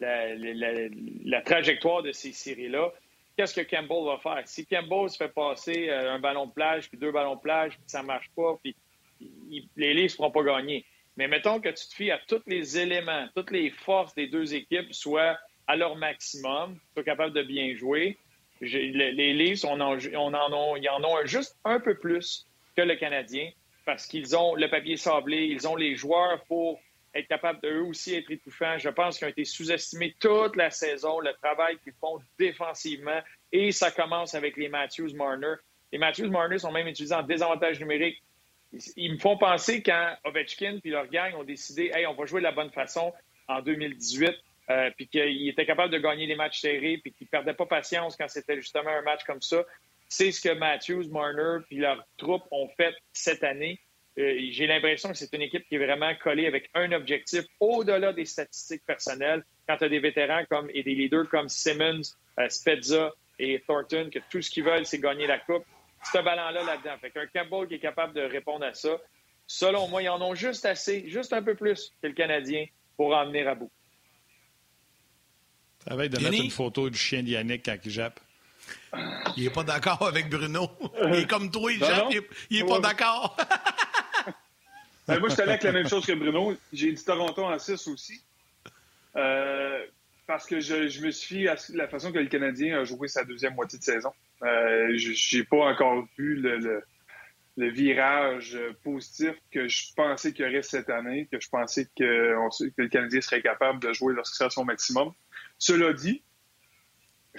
[0.01, 2.91] la, trajectoire de ces séries-là.
[3.39, 4.45] Qu'est-ce que Campbell va faire?
[4.47, 7.71] Si Campbell se fait passer euh, un ballon de plage, puis deux ballons de plage,
[7.71, 8.75] puis ça marche pas, puis
[9.77, 10.85] les Leafs ne pourront pas gagner.
[11.15, 14.53] Mais mettons que tu te fies à tous les éléments, toutes les forces des deux
[14.53, 15.37] équipes soient
[15.67, 18.17] à leur maximum, soient capables de bien jouer.
[18.59, 19.95] Les Leafs, en ont,
[20.75, 23.51] ils en ont juste un peu plus que le Canadien
[23.85, 26.81] parce qu'ils ont le papier sablé, ils ont les joueurs pour
[27.13, 28.77] être capables d'eux aussi être étouffants.
[28.77, 33.19] Je pense qu'ils ont été sous-estimés toute la saison, le travail qu'ils font défensivement.
[33.51, 35.55] Et ça commence avec les Matthews-Marner.
[35.91, 38.21] Les Matthews-Marner sont même utilisés en désavantage numérique.
[38.95, 42.39] Ils, me font penser quand Ovechkin puis leur gang ont décidé Hey, on va jouer
[42.39, 43.11] de la bonne façon
[43.47, 44.31] en 2018,
[44.69, 47.65] euh, puis qu'ils étaient capables de gagner les matchs serrés, puis qu'ils ne perdaient pas
[47.65, 49.65] patience quand c'était justement un match comme ça.
[50.07, 53.79] C'est ce que Matthews, Marner puis leur troupe ont fait cette année.
[54.17, 58.11] Euh, j'ai l'impression que c'est une équipe qui est vraiment collée avec un objectif au-delà
[58.11, 59.43] des statistiques personnelles.
[59.67, 62.01] Quand tu as des vétérans comme, et des leaders comme Simmons,
[62.39, 65.63] euh, Spezza et Thornton, que tout ce qu'ils veulent, c'est gagner la Coupe,
[66.03, 66.97] c'est un ballon-là là-dedans.
[66.99, 68.97] Fait qu'un Campbell qui est capable de répondre à ça,
[69.47, 72.65] selon moi, ils en ont juste assez, juste un peu plus que le Canadien
[72.97, 73.71] pour en venir à bout.
[75.87, 78.19] Ça va être de mettre une photo du chien d'Yannick quand il jappe.
[79.37, 80.69] Il n'est pas d'accord avec Bruno.
[81.07, 82.11] Il est comme toi, il jappe,
[82.49, 83.37] il n'est pas d'accord.
[85.09, 86.55] Ben, moi, je suis allé avec la même chose que Bruno.
[86.71, 88.21] J'ai dit Toronto en 6 aussi.
[89.15, 89.83] Euh,
[90.27, 93.55] parce que je, me suis à la façon que le Canadien a joué sa deuxième
[93.55, 94.11] moitié de saison.
[94.43, 96.83] Euh, je n'ai pas encore vu le,
[97.57, 102.35] virage positif que je pensais qu'il y aurait cette année, que je pensais que,
[102.69, 105.11] que le Canadien serait capable de jouer lorsqu'il sera son maximum.
[105.57, 106.21] Cela dit,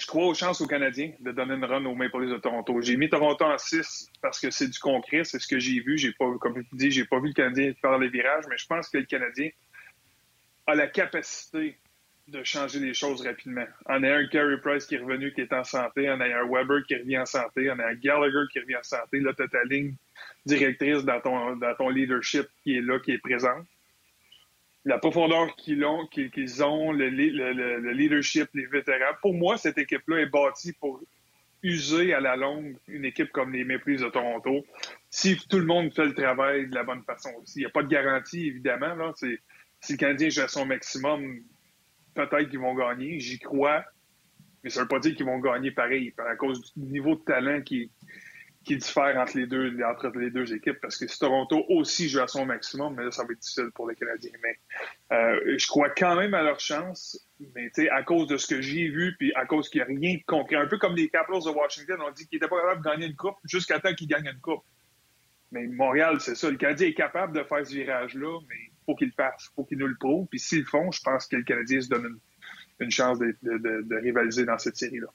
[0.01, 2.81] je crois aux chances aux Canadiens de donner une run aux Maple Leafs de Toronto.
[2.81, 5.99] J'ai mis Toronto en 6 parce que c'est du concret, c'est ce que j'ai vu.
[5.99, 8.67] J'ai pas, comme je dis, j'ai pas vu le Canadien faire les virages, mais je
[8.67, 9.51] pense que le Canadien
[10.67, 11.77] a la capacité
[12.29, 13.67] de changer les choses rapidement.
[13.87, 16.49] En ayant un Carey Price qui est revenu, qui est en santé, en ayant un
[16.49, 19.49] Weber qui revient en santé, en ayant un Gallagher qui revient en santé, là, tu
[19.49, 19.95] ta ligne
[20.47, 23.67] directrice dans ton, dans ton leadership qui est là, qui est présente
[24.85, 27.09] la profondeur qu'ils ont, qu'ils ont le,
[27.93, 29.15] leadership, les vétérans.
[29.21, 31.01] Pour moi, cette équipe-là est bâtie pour
[31.63, 34.65] user à la longue une équipe comme les Leafs de Toronto.
[35.11, 37.59] Si tout le monde fait le travail de la bonne façon aussi.
[37.59, 38.95] Il n'y a pas de garantie, évidemment.
[38.95, 39.13] Là.
[39.15, 41.41] si le Canadien joue à son maximum,
[42.15, 43.21] peut-être qu'ils vont gagner.
[43.21, 43.85] J'y crois.
[44.65, 47.21] Mais ça ne veut pas dire qu'ils vont gagner pareil, à cause du niveau de
[47.21, 47.91] talent qui,
[48.65, 52.21] qui diffère entre les deux entre les deux équipes parce que si Toronto aussi joue
[52.21, 54.33] à son maximum, mais là, ça va être difficile pour les Canadiens.
[54.43, 58.61] Mais euh, je crois quand même à leur chance, mais à cause de ce que
[58.61, 60.57] j'ai vu, puis à cause qu'il n'y a rien de.
[60.57, 63.07] Un peu comme les Capitals de Washington ont dit qu'ils n'étaient pas capables de gagner
[63.07, 64.63] une coupe jusqu'à temps qu'ils gagnent une coupe.
[65.53, 66.51] Mais Montréal, c'est ça.
[66.51, 69.49] Le Canadien est capable de faire ce virage-là, mais il faut qu'il le fasse.
[69.51, 70.29] Il faut qu'il nous le prouve.
[70.29, 72.21] Puis s'ils le font, je pense que le Canadien se donne
[72.79, 75.09] une, chance de, de rivaliser dans cette série-là.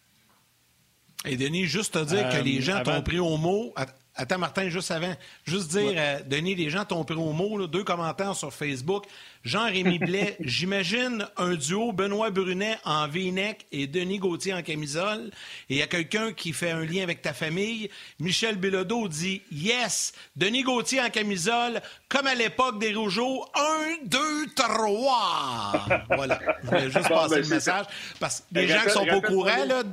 [1.26, 3.73] Et Denis, juste te dire que les euh, gens t'ont pris au mot.
[4.17, 5.13] Attends, Martin, juste avant.
[5.45, 7.67] Juste dire, euh, Denis, les gens t'ont pris au mot.
[7.67, 9.05] deux commentaires sur Facebook.
[9.43, 13.34] Jean-Rémy Blais, j'imagine un duo Benoît Brunet en v
[13.73, 15.32] et Denis Gauthier en camisole.
[15.69, 17.89] Et il y a quelqu'un qui fait un lien avec ta famille.
[18.19, 23.45] Michel Bilodeau dit Yes, Denis Gauthier en camisole, comme à l'époque des Rougeaux.
[23.53, 25.73] Un, deux, trois.
[26.09, 26.39] voilà.
[26.63, 27.86] Je voulais juste passer ben, le message.
[28.19, 29.84] Parce que les gens qui sont pas au courant, là.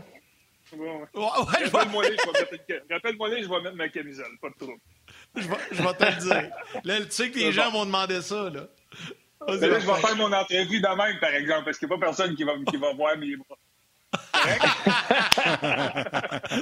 [2.91, 4.81] Rappelle-moi je vais mettre ma camisole, pas de trouble.
[5.37, 6.51] je, vais, je vais te le dire.
[6.85, 8.51] Là, tu sais que les gens vont demander ça, là.
[8.51, 8.67] là,
[9.49, 12.35] je vais faire mon entrevue de même, par exemple, parce qu'il n'y a pas personne
[12.35, 13.59] qui va, qui va voir mes bras.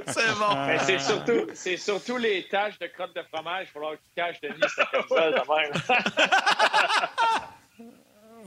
[0.06, 0.66] c'est bon.
[0.66, 3.66] Mais c'est surtout, c'est surtout les taches de crotte de fromage.
[3.66, 5.72] Il va falloir que tu caches Denis sa camisole de même.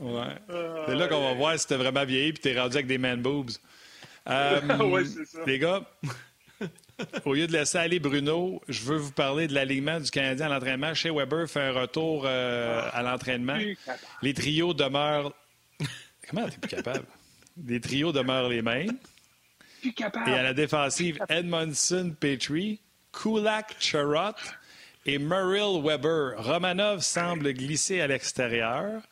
[0.16, 0.36] ouais.
[0.86, 3.20] C'est là qu'on va voir si t'es vraiment vieilli et t'es rendu avec des man
[3.20, 3.50] boobs.
[4.28, 5.38] Euh, ça.
[5.46, 5.82] Les gars,
[7.24, 10.48] au lieu de laisser aller Bruno, je veux vous parler de l'alignement du Canadien à
[10.54, 10.94] l'entraînement.
[10.94, 13.58] Chez Weber fait un retour euh, à l'entraînement.
[14.22, 15.32] Les trios demeurent.
[16.28, 17.06] Comment t'es plus capable?
[17.66, 18.96] Les trios demeurent les mêmes.
[19.80, 20.30] Plus capable.
[20.30, 22.80] Et à la défensive, Edmondson, Petrie.
[23.14, 24.34] Kulak Charrot
[25.06, 26.34] et Muriel Weber.
[26.36, 29.02] Romanov semble glisser à l'extérieur.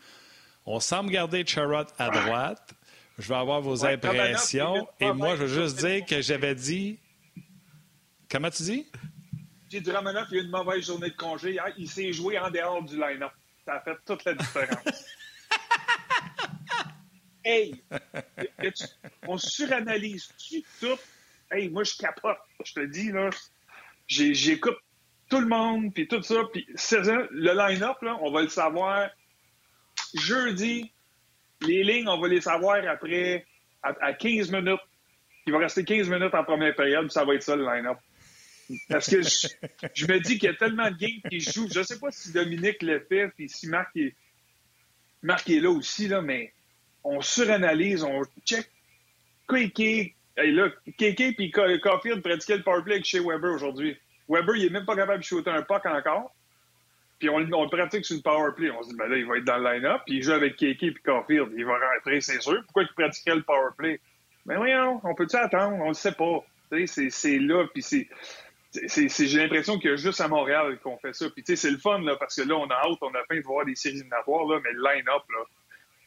[0.66, 2.74] On semble garder Charrot à droite.
[3.22, 4.88] Je vais avoir vos impressions.
[4.98, 6.98] Et moi, je veux juste dire que j'avais dit.
[8.28, 8.90] Comment tu dis?
[9.70, 11.56] J'ai dit Romanov, il a eu une mauvaise journée de congé.
[11.78, 13.30] Il s'est joué en dehors du line-up.
[13.64, 15.04] Ça a fait toute la différence.
[17.44, 17.80] hey!
[19.28, 20.28] On suranalyse
[20.80, 20.98] tout?
[21.48, 22.38] Hey, moi, je capote.
[22.64, 23.30] Je te dis, là.
[24.08, 24.78] J'écoute
[25.30, 26.42] tout le monde, puis tout ça.
[26.52, 29.10] Puis le line-up, on va le savoir
[30.12, 30.92] jeudi.
[31.66, 33.44] Les lignes, on va les savoir après,
[33.82, 34.80] à, 15 minutes.
[35.46, 37.98] Il va rester 15 minutes en première période, puis ça va être ça, le line-up.
[38.88, 41.68] Parce que je, me dis qu'il y a tellement de games qui jouent.
[41.70, 44.14] Je ne sais pas si Dominique le fait, puis si Marc est,
[45.22, 46.52] Marc est là aussi, là, mais
[47.04, 48.68] on suranalyse, on check.
[49.48, 53.96] Kiki, hey, là, Kiki puis Caulfield pratiquaient le powerplay avec chez Weber aujourd'hui.
[54.28, 56.34] Weber, il est même pas capable de shooter un puck encore.
[57.22, 58.72] Puis on, le pratique sur une powerplay.
[58.72, 60.56] On se dit, ben là, il va être dans le line-up, puis il joue avec
[60.56, 61.52] Kiki et Caulfield.
[61.56, 62.60] Il va rentrer, c'est sûr.
[62.64, 64.00] Pourquoi il pratiquerait le powerplay?
[64.44, 65.76] Ben voyons, on peut-tu attendre?
[65.84, 66.44] On le sait pas.
[66.88, 68.08] C'est là, puis c'est
[68.72, 71.30] j'ai l'impression qu'il y a juste à Montréal qu'on fait ça.
[71.30, 73.22] Puis, tu sais, c'est le fun, là, parce que là, on a hâte, on a
[73.28, 75.44] faim de voir des séries éliminatoires, là, mais le line-up, là,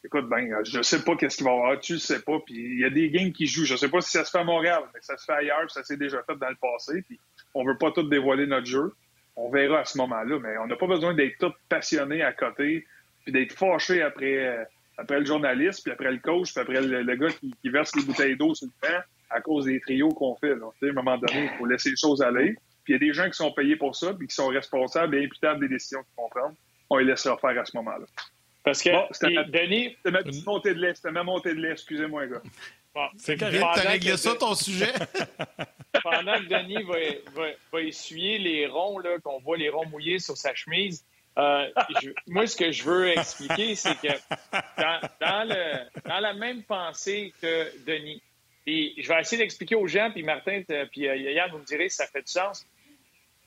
[0.03, 2.39] écoute, ben, je sais pas qu'est-ce qu'il va y avoir, tu sais pas.
[2.45, 3.63] Puis, il y a des games qui jouent.
[3.63, 5.81] Je sais pas si ça se fait à Montréal, mais ça se fait ailleurs, ça
[5.81, 7.03] s'est déjà fait dans le passé.
[7.03, 7.17] Puis,
[7.53, 8.93] on veut pas tout dévoiler notre jeu.
[9.35, 12.85] On verra à ce moment-là, mais on n'a pas besoin d'être tous passionnés à côté,
[13.23, 14.63] puis d'être fâchés après, euh,
[14.97, 18.37] après le journaliste, puis après le coach, puis après le, gars qui, verse les bouteilles
[18.37, 20.55] d'eau sur le banc à cause des trios qu'on fait.
[20.55, 20.67] Là.
[20.81, 22.55] À un moment donné, il faut laisser les choses aller.
[22.83, 25.15] Puis il y a des gens qui sont payés pour ça, puis qui sont responsables
[25.15, 26.55] et imputables des décisions qu'ils vont prendre.
[26.89, 28.05] On les laissera faire à ce moment-là.
[28.63, 29.95] Parce que, c'était ma, Denis...
[30.05, 30.93] ma petite montée de lait.
[30.95, 32.41] C'était ma montée de lait, excusez-moi, gars.
[32.93, 33.63] Bon, c'est correct.
[33.75, 34.93] T'as réglé ça, ton sujet?
[36.05, 40.53] pendant que Denis va, va, essuyer les ronds, qu'on voit les ronds mouillés sur sa
[40.53, 41.03] chemise,
[41.37, 41.67] euh,
[42.27, 44.13] moi, ce que je veux expliquer, c'est que
[45.19, 48.21] dans, le, dans la même pensée que Denis,
[48.67, 51.89] et je vais essayer d'expliquer aux gens, puis Martin, puis euh, Yann, vous me direz
[51.89, 52.65] si ça fait du sens.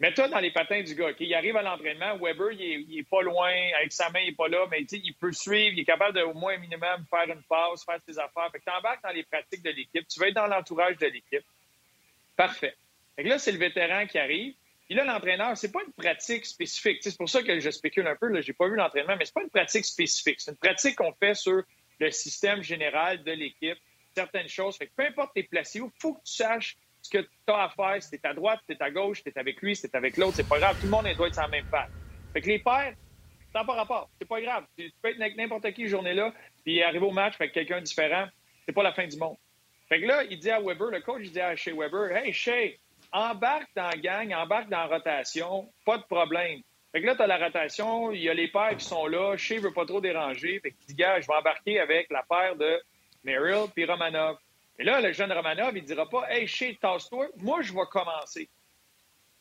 [0.00, 1.10] Mets-toi dans les patins du gars.
[1.18, 4.46] Il arrive à l'entraînement, Weber, il est, pas loin, avec sa main, il est pas
[4.46, 7.84] là, mais il peut suivre, il est capable de au moins minimum faire une passe,
[7.84, 8.48] faire ses affaires.
[8.52, 11.44] Fait que embarques dans les pratiques de l'équipe, tu vas être dans l'entourage de l'équipe.
[12.38, 12.76] Parfait.
[13.16, 14.54] Fait que là, c'est le vétéran qui arrive.
[14.86, 16.98] Puis là, l'entraîneur, c'est pas une pratique spécifique.
[17.02, 18.28] c'est pour ça que je spécule un peu.
[18.28, 20.40] Là, j'ai pas vu l'entraînement, mais c'est pas une pratique spécifique.
[20.40, 21.60] C'est une pratique qu'on fait sur
[21.98, 23.76] le système général de l'équipe,
[24.14, 24.76] certaines choses.
[24.76, 27.64] Fait que peu importe tes placés, il faut que tu saches ce que tu as
[27.64, 28.00] à faire.
[28.00, 30.60] Si tu à droite, tu à gauche, tu avec lui, tu avec l'autre, c'est pas
[30.60, 30.76] grave.
[30.78, 31.90] Tout le monde doit être sur la même page.
[32.32, 32.94] Fait que les pères,
[33.52, 34.10] t'as pas rapport.
[34.16, 34.64] C'est pas grave.
[34.76, 36.32] Tu peux être avec n'importe qui journée-là,
[36.64, 38.28] puis arriver au match avec quelqu'un différent.
[38.64, 39.36] C'est pas la fin du monde.
[39.88, 42.32] Fait que là, il dit à Weber, le coach, il dit à Shea Weber, Hey,
[42.32, 42.76] Shea,
[43.12, 46.60] embarque dans la gang, embarque dans la rotation, pas de problème.
[46.92, 49.36] Fait que là, tu as la rotation, il y a les pères qui sont là,
[49.36, 50.60] Shea veut pas trop déranger.
[50.60, 52.80] Fait que dit, gars, je vais embarquer avec la paire de
[53.24, 54.36] Merrill puis Romanov.
[54.78, 58.48] Et là, le jeune Romanov, il dira pas Hey, Shea, tasse-toi, moi, je vais commencer.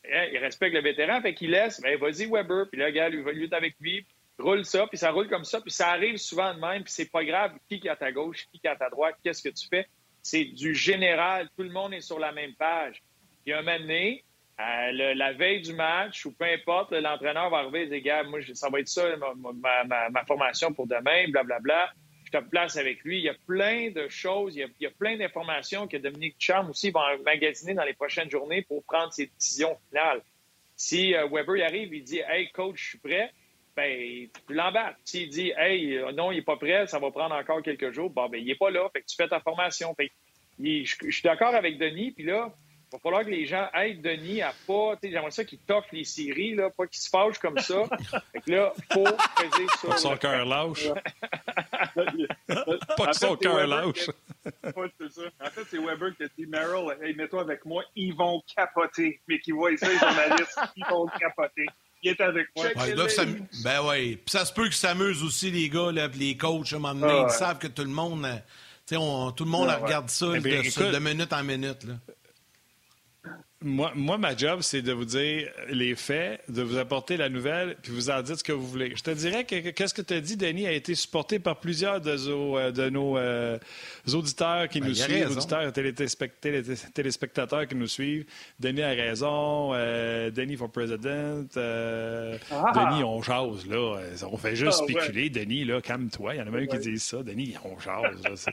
[0.04, 3.32] il respecte le vétéran, fait qu'il laisse, ben, vas-y, Weber, puis là, gars, lui, va
[3.32, 4.06] lutter avec lui,
[4.38, 7.10] roule ça, puis ça roule comme ça, puis ça arrive souvent de même, puis c'est
[7.10, 9.68] pas grave qui est à ta gauche, qui est à ta droite, qu'est-ce que tu
[9.68, 9.86] fais.
[10.30, 13.02] C'est du général, tout le monde est sur la même page.
[13.44, 14.24] Puis un moment donné,
[14.58, 18.80] la veille du match, ou peu importe, l'entraîneur va arriver et dire moi, ça va
[18.80, 21.60] être ça, ma, formation pour demain, blablabla.
[21.60, 21.94] Bla, bla
[22.28, 23.18] je te place avec lui.
[23.18, 26.90] Il y a plein de choses, il y a, plein d'informations que Dominique Charme aussi
[26.90, 30.22] va emmagasiner dans les prochaines journées pour prendre ses décisions finales.
[30.76, 33.32] Si euh, Weber y arrive, il dit Hey, coach, je suis prêt,
[33.78, 34.98] ben, tu l'embarques.
[35.04, 38.10] S'il dit Hey, euh, non, il n'est pas prêt, ça va prendre encore quelques jours,
[38.10, 39.94] bon, ben, il n'est pas là, fait que tu fais ta formation.
[39.98, 40.04] je,
[40.58, 42.52] je suis d'accord avec Denis, puis là,
[42.90, 44.96] il va falloir que les gens aident Denis à pas.
[45.00, 47.84] J'aimerais ça qu'il toffe les séries, là, pas qu'il se fâche comme ça.
[48.32, 49.98] fait que là, faut peser sur.
[49.98, 50.88] Son cœur lâche.
[52.96, 54.10] pas que son cœur lâche.
[54.44, 55.22] c'est ça.
[55.40, 59.20] En fait, c'est Weber qui a dit Merrill, hey, mets-toi avec moi, ils vont capoter.
[59.28, 61.66] Mais qui voit ça, les journalistes, ils vont capoter.
[62.02, 62.66] Il est avec moi.
[63.64, 64.16] ben oui.
[64.16, 66.94] Puis ça se peut qu'ils s'amusent aussi, les gars, là, les coachs, à un moment
[66.94, 67.24] donné.
[67.24, 68.26] Ah, ils savent que tout le monde.
[68.92, 71.84] On, tout le monde regarde ça eh de, de, minute en minute.
[71.84, 71.94] Là.
[73.60, 77.74] Moi, moi, ma job, c'est de vous dire les faits, de vous apporter la nouvelle,
[77.82, 78.92] puis vous en dire ce que vous voulez.
[78.94, 82.00] Je te dirais que qu'est-ce que tu as dit, Denis, a été supporté par plusieurs
[82.00, 83.58] de, euh, de nos euh,
[84.14, 85.92] auditeurs qui ben, nous suivent, auditeurs et
[86.94, 88.26] téléspectateurs qui nous suivent.
[88.60, 92.72] Denis a raison, euh, Denis for President, ah!
[92.92, 93.98] Denis, on jase, là.
[94.30, 95.30] On fait juste ah, spéculer.
[95.30, 96.36] Denis, là, calme-toi.
[96.36, 97.24] Il y en a même qui disent ça.
[97.24, 98.46] Denis, on jase.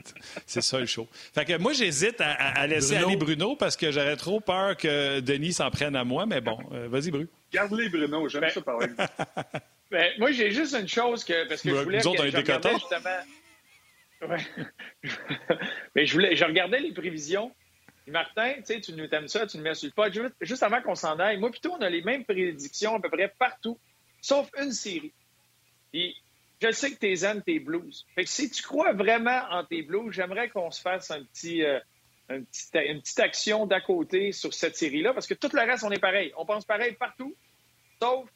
[0.46, 1.06] C'est ça le show.
[1.32, 5.20] Fait que moi, j'hésite à, laisser aller Bruno parce que j'aurais trop peur que que
[5.20, 7.28] Denis s'en prenne à moi, mais bon, euh, vas-y, Bru.
[7.52, 8.88] Garde-les, Bruno, j'aime ben, ça parler.
[9.90, 11.48] ben, moi, j'ai juste une chose que.
[11.48, 11.98] Parce que je voulais.
[11.98, 13.10] Nous autres, on est justement.
[14.22, 14.38] Ouais.
[15.94, 17.52] mais je, voulais, je regardais les prévisions.
[18.08, 20.10] Martin, tu sais, tu nous aimes ça, tu nous mets sur le pas.
[20.40, 23.32] Juste, avant qu'on s'en aille, moi, plutôt, on a les mêmes prédictions à peu près
[23.36, 23.78] partout,
[24.20, 25.12] sauf une série.
[25.92, 26.14] Et
[26.62, 28.06] je sais que tu aimes tes blues.
[28.14, 31.64] Fait que si tu crois vraiment en tes blues, j'aimerais qu'on se fasse un petit,
[31.64, 31.80] euh,
[32.30, 36.00] une petite action d'à côté sur cette série-là, parce que tout le reste, on est
[36.00, 36.32] pareil.
[36.36, 37.34] On pense pareil partout,
[38.00, 38.28] sauf,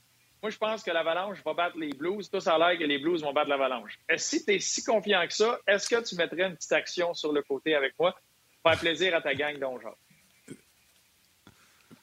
[0.43, 2.30] moi, je pense que l'Avalanche va battre les Blues.
[2.30, 3.99] Tout ça a l'air que les Blues vont battre l'Avalanche.
[4.16, 7.32] Si tu es si confiant que ça, est-ce que tu mettrais une petite action sur
[7.32, 8.14] le côté avec moi
[8.62, 9.97] pour faire plaisir à ta gang d'Ongeard?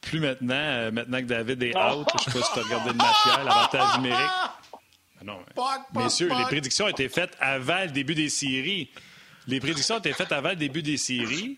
[0.02, 2.90] Plus maintenant, euh, maintenant que David est out, je sais pas si tu as regardé
[2.92, 4.32] le match hier, l'avantage numérique.
[5.20, 5.40] Ah non,
[5.96, 8.92] messieurs, les prédictions ont été faites avant le début des séries.
[9.48, 11.58] Les prédictions ont été faites avant le début des séries.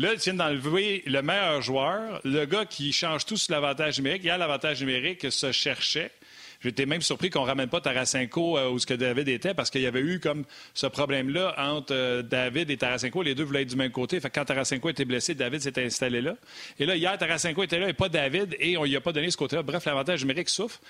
[0.00, 4.22] Là, tu viens d'enlever le meilleur joueur, le gars qui change tout sur l'avantage numérique.
[4.22, 6.12] Hier, l'avantage numérique se cherchait.
[6.60, 9.70] J'étais même surpris qu'on ne ramène pas Tarasenko euh, où ce que David était parce
[9.70, 13.22] qu'il y avait eu comme ce problème-là entre euh, David et Tarasenko.
[13.22, 14.20] Les deux voulaient être du même côté.
[14.20, 16.36] Fait quand Tarasenko était blessé, David s'était installé là.
[16.78, 19.32] Et là, hier, Tarasenko était là et pas David et on lui a pas donné
[19.32, 19.62] ce côté-là.
[19.62, 20.80] Bref, l'avantage numérique souffre.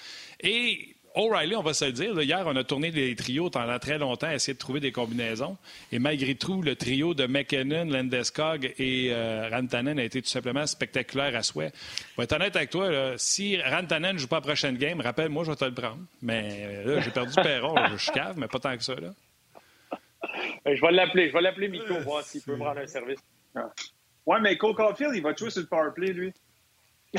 [0.41, 3.99] Et O'Reilly, on va se le dire, hier, on a tourné des trios pendant très
[3.99, 5.57] longtemps, essayé de trouver des combinaisons.
[5.91, 10.65] Et malgré tout, le trio de McKinnon, Landeskog et euh, Rantanen a été tout simplement
[10.65, 11.73] spectaculaire à souhait.
[12.15, 15.51] Pour être honnête avec toi, si Rantanen ne joue pas la prochaine game, rappelle-moi, je
[15.51, 15.99] vais te le prendre.
[16.23, 18.95] Mais euh, là, j'ai perdu Perron, je suis cave, mais pas tant que ça.
[18.95, 19.09] Là.
[20.69, 23.19] Euh, je vais l'appeler, je vais l'appeler Miko, voir s'il peut me rendre un service.
[24.25, 26.33] Ouais, mais Cole Caulfield, il va jouer sur le powerplay, lui.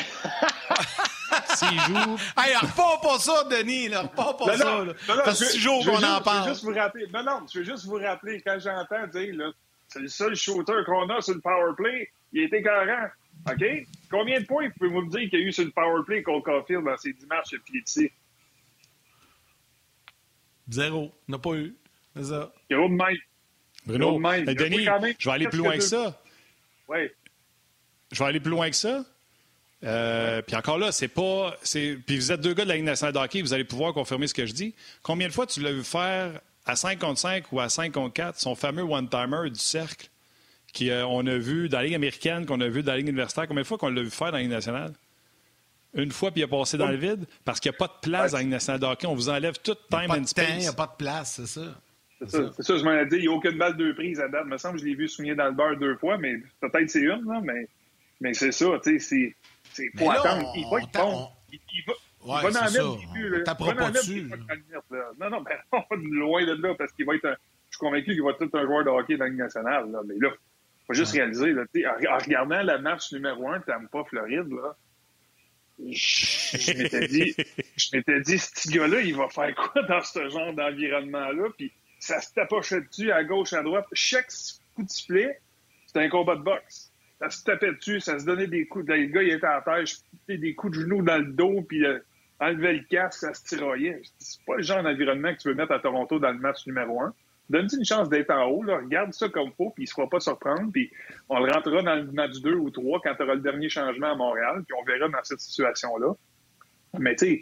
[1.59, 2.17] S'il joue.
[2.37, 4.01] hey, repars pas ça, Denis, là.
[4.03, 4.65] Repars pas ça.
[4.65, 6.43] Non, non, Parce que six jours qu'on en parle.
[6.43, 7.07] Je veux juste vous rappeler.
[7.13, 9.51] Non, non, je veux juste vous rappeler, quand j'entends dire, là,
[9.87, 13.09] c'est le seul shooter qu'on a sur le power play, il était carré.
[13.49, 13.87] OK?
[14.09, 16.43] Combien de points pouvez-vous me dire qu'il y a eu sur le power play Cole
[16.43, 18.11] Caulfield dans ces 10 matchs de ici?
[20.69, 21.11] Zéro.
[21.27, 21.75] N'a pas eu.
[22.15, 22.53] C'est ça.
[22.69, 23.17] Zéro de même.
[23.85, 24.85] Bruno, Denis,
[25.17, 26.21] je vais aller plus loin que ça.
[26.87, 27.09] Oui.
[28.11, 29.05] Je vais aller plus loin que ça.
[29.83, 31.55] Euh, puis encore là, c'est pas.
[31.63, 34.27] Puis vous êtes deux gars de la Ligue nationale de hockey, vous allez pouvoir confirmer
[34.27, 34.75] ce que je dis.
[35.03, 38.13] Combien de fois tu l'as vu faire à 5 contre 5 ou à 5 contre
[38.13, 40.09] 4 son fameux one-timer du cercle
[40.77, 43.47] qu'on euh, a vu dans la Ligue américaine, qu'on a vu dans la Ligue universitaire?
[43.47, 44.93] Combien de fois qu'on l'a vu faire dans la Ligue nationale?
[45.95, 48.09] Une fois, puis il a passé dans le vide parce qu'il n'y a pas de
[48.09, 49.07] place dans la Ligue nationale de hockey.
[49.07, 50.49] On vous enlève tout time and space.
[50.51, 51.81] Il n'y a pas de place, c'est ça.
[52.19, 53.15] C'est ça, ça, je m'en ai dit.
[53.15, 54.43] Il n'y a aucune balle de prise à date.
[54.45, 56.89] Il me semble que je l'ai vu souligner dans le beurre deux fois, mais peut-être
[56.89, 57.67] c'est une, là, mais,
[58.19, 58.67] mais c'est ça.
[58.83, 59.35] Tu sais,
[59.73, 60.51] c'est faut attendre.
[60.55, 61.29] Il va être bon.
[61.51, 61.93] Il, va.
[62.21, 64.29] Ouais, il va en mettre pas dessus.
[65.19, 65.57] Non, non, mais
[65.97, 67.35] loin de là, parce qu'il va être un,
[67.69, 69.91] Je suis convaincu qu'il va être un joueur de hockey dans la Ligue nationale.
[69.91, 70.01] Là.
[70.05, 74.03] Mais là, il faut juste réaliser, là, en, en regardant la marche numéro un pas
[74.05, 74.75] Floride, là,
[75.87, 77.35] je, m'étais dit,
[77.77, 81.49] je m'étais dit, ce gars-là, il va faire quoi dans ce genre d'environnement-là?
[81.57, 83.85] Puis ça se tapochait dessus à gauche, à droite.
[83.93, 84.29] Chaque
[84.75, 85.39] coup de sifflet,
[85.85, 86.88] c'était un combat de boxe
[87.19, 88.87] ça se tapait dessus, ça se donnait des coups.
[88.87, 91.85] Le gars, il était à terre, je des coups de genoux dans le dos, puis
[91.85, 91.99] euh,
[92.39, 94.01] enlevait le casque, ça se tiraillait.
[94.19, 97.01] C'est pas le genre d'environnement que tu veux mettre à Toronto dans le match numéro
[97.01, 97.13] un.
[97.49, 98.77] Donne-lui une chance d'être en haut, là.
[98.77, 100.91] regarde ça comme faut, puis il ne se fera pas surprendre, puis
[101.29, 104.11] on le rentrera dans le match 2 ou 3 quand tu auras le dernier changement
[104.11, 106.13] à Montréal, puis on verra dans cette situation-là.
[106.99, 107.41] Mais tu sais,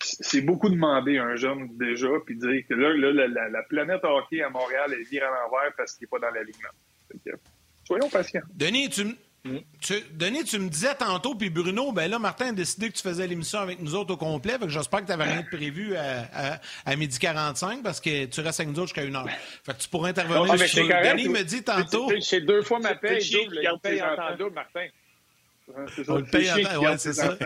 [0.00, 4.42] c'est beaucoup demander à un jeune déjà, puis dire que là, là la, planète hockey
[4.42, 6.68] à Montréal est virée à l'envers parce qu'il n'est pas dans l'alignement.
[7.88, 8.42] Soyons patients.
[8.54, 9.16] Denis, tu,
[9.80, 13.02] tu, Denis, tu me disais tantôt, puis Bruno, ben là, Martin a décidé que tu
[13.02, 14.58] faisais l'émission avec nous autres au complet.
[14.58, 18.40] Fait j'espère que tu n'avais rien de prévu à, à, midi 45 parce que tu
[18.42, 19.26] restes avec nous autres jusqu'à une heure.
[19.64, 22.12] Fait que tu pourrais intervenir non, sur Denis me dit tantôt.
[22.20, 23.60] C'est deux fois ma paye, double.
[23.62, 24.86] Il paye en temps double, Martin.
[26.08, 27.36] On le paye temps, ouais, c'est ça.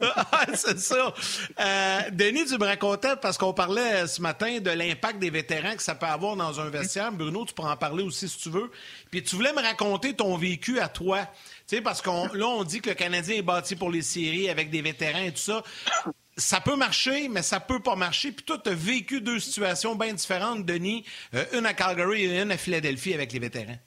[0.54, 1.14] c'est ça.
[1.60, 5.82] Euh, Denis, tu me racontais, parce qu'on parlait ce matin de l'impact des vétérans que
[5.82, 7.12] ça peut avoir dans un vestiaire.
[7.12, 8.70] Bruno, tu pourras en parler aussi si tu veux.
[9.10, 11.20] Puis tu voulais me raconter ton vécu à toi.
[11.66, 14.48] Tu sais, parce qu'on là, on dit que le Canadien est bâti pour les séries
[14.48, 15.62] avec des vétérans et tout ça.
[16.36, 18.30] Ça peut marcher, mais ça peut pas marcher.
[18.30, 21.04] Puis toi, tu as vécu deux situations bien différentes, Denis.
[21.34, 23.78] Euh, une à Calgary et une à Philadelphie avec les vétérans.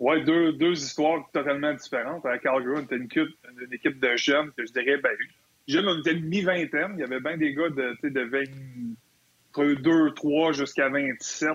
[0.00, 2.24] Oui, deux, deux histoires totalement différentes.
[2.24, 5.10] À Calgary, on était une équipe, une équipe de jeunes que je dirais, ben,
[5.66, 6.92] jeunes, on était mi-vingtaine.
[6.94, 8.46] Il y avait bien des gars de, de
[9.56, 11.50] 22, 3 jusqu'à 27,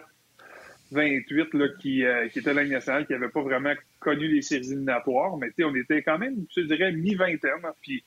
[0.91, 4.67] 28 là, qui, euh, qui étaient la nationale, qui n'avaient pas vraiment connu les séries
[4.67, 5.37] éliminatoires.
[5.37, 7.61] Mais on était quand même, je dirais, mi-vingtaine.
[7.81, 8.03] Puis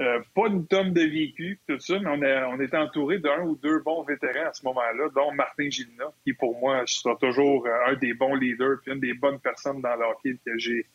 [0.00, 3.42] euh, pas une tonne de vécu, tout ça, mais on, a, on était entouré d'un
[3.42, 7.66] ou deux bons vétérans à ce moment-là, dont Martin Gilina, qui pour moi sera toujours
[7.66, 10.86] euh, un des bons leaders, puis une des bonnes personnes dans le hockey que j'ai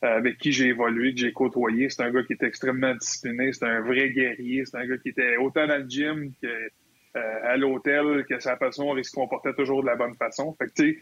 [0.00, 1.90] avec qui j'ai évolué, que j'ai côtoyé.
[1.90, 5.08] C'est un gars qui est extrêmement discipliné, c'est un vrai guerrier, c'est un gars qui
[5.08, 6.70] était autant dans le gym que
[7.14, 10.54] à l'hôtel, que sa façon, il se comportait toujours de la bonne façon.
[10.56, 10.96] Fait que,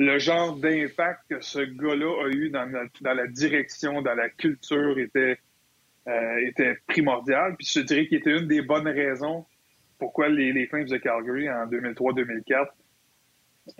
[0.00, 2.68] le genre d'impact que ce gars-là a eu dans
[3.02, 5.38] dans la, direction, dans la culture était,
[6.08, 7.56] euh, était primordial.
[7.56, 9.46] Puis je dirais qu'il était une des bonnes raisons
[9.98, 12.66] pourquoi les, les Flames de Calgary en 2003-2004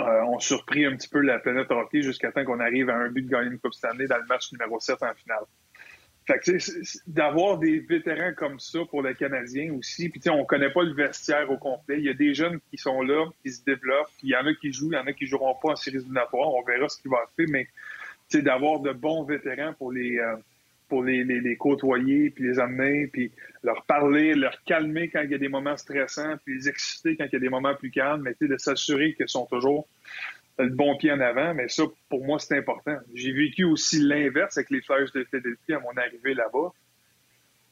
[0.01, 3.11] euh, ont surpris un petit peu la planète hockey jusqu'à temps qu'on arrive à un
[3.11, 5.45] but de gagner une Coupe Stanley dans le match numéro 7 en finale.
[6.27, 6.53] Fait que,
[7.07, 11.51] d'avoir des vétérans comme ça pour les Canadiens aussi, puis on connaît pas le vestiaire
[11.51, 11.99] au complet.
[11.99, 14.55] Il y a des jeunes qui sont là, qui se développent, il y en a
[14.55, 16.49] qui jouent, il y en a qui joueront pas en séries éliminatoires.
[16.49, 17.69] On verra ce qui va faire, mais
[18.33, 20.37] d'avoir de bons vétérans pour les euh,
[20.95, 23.33] pour les, côtoyer, puis les amener, puis
[23.65, 27.25] leur parler, leur calmer quand il y a des moments stressants, puis les exciter quand
[27.25, 29.89] il y a des moments plus calmes, mais de s'assurer qu'ils sont toujours
[30.61, 32.97] le bon pied en avant, mais ça, pour moi, c'est important.
[33.13, 36.73] J'ai vécu aussi l'inverse avec les Flyers de Philadelphie à mon arrivée là-bas.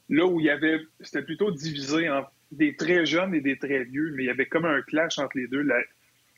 [0.09, 3.85] Là où il y avait, c'était plutôt divisé en des très jeunes et des très
[3.85, 5.61] vieux, mais il y avait comme un clash entre les deux.
[5.61, 5.77] La,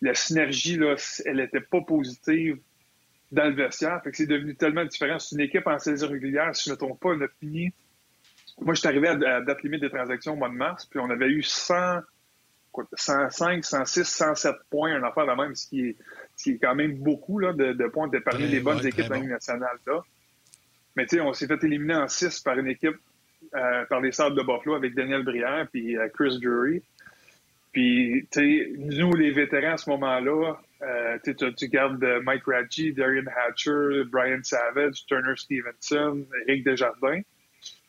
[0.01, 0.93] la synergie, là,
[1.25, 2.59] elle n'était pas positive
[3.31, 4.01] dans le vestiaire.
[4.03, 5.19] Fait que c'est devenu tellement différent.
[5.19, 7.73] C'est une équipe en saison régulière, si je ne me trompe pas, on a fini.
[8.61, 10.99] Moi, je suis arrivé à la date limite des transactions au mois de mars, puis
[10.99, 11.99] on avait eu 100,
[12.93, 15.95] 105, 106, 107 points, un affaire de même, ce qui est
[16.37, 19.09] qui est quand même beaucoup là, de, de points de parmi les bonnes équipes de
[19.09, 19.77] la Ligue nationale.
[19.87, 20.01] Là.
[20.95, 22.97] Mais tu sais, on s'est fait éliminer en six par une équipe,
[23.55, 26.81] euh, par les Sables de Buffalo avec Daniel Brière puis euh, Chris Drury.
[27.71, 33.25] Puis, tu sais, nous, les vétérans à ce moment-là, euh, tu, gardes Mike Radji, Darian
[33.27, 37.21] Hatcher, Brian Savage, Turner Stevenson, Eric Desjardins.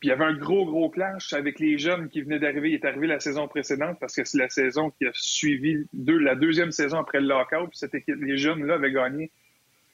[0.00, 2.70] Puis il y avait un gros, gros clash avec les jeunes qui venaient d'arriver.
[2.70, 6.34] Il est arrivé la saison précédente parce que c'est la saison qui a suivi la
[6.34, 7.68] deuxième saison après le lockout.
[7.68, 9.30] Puis cette équipe, les jeunes-là avaient gagné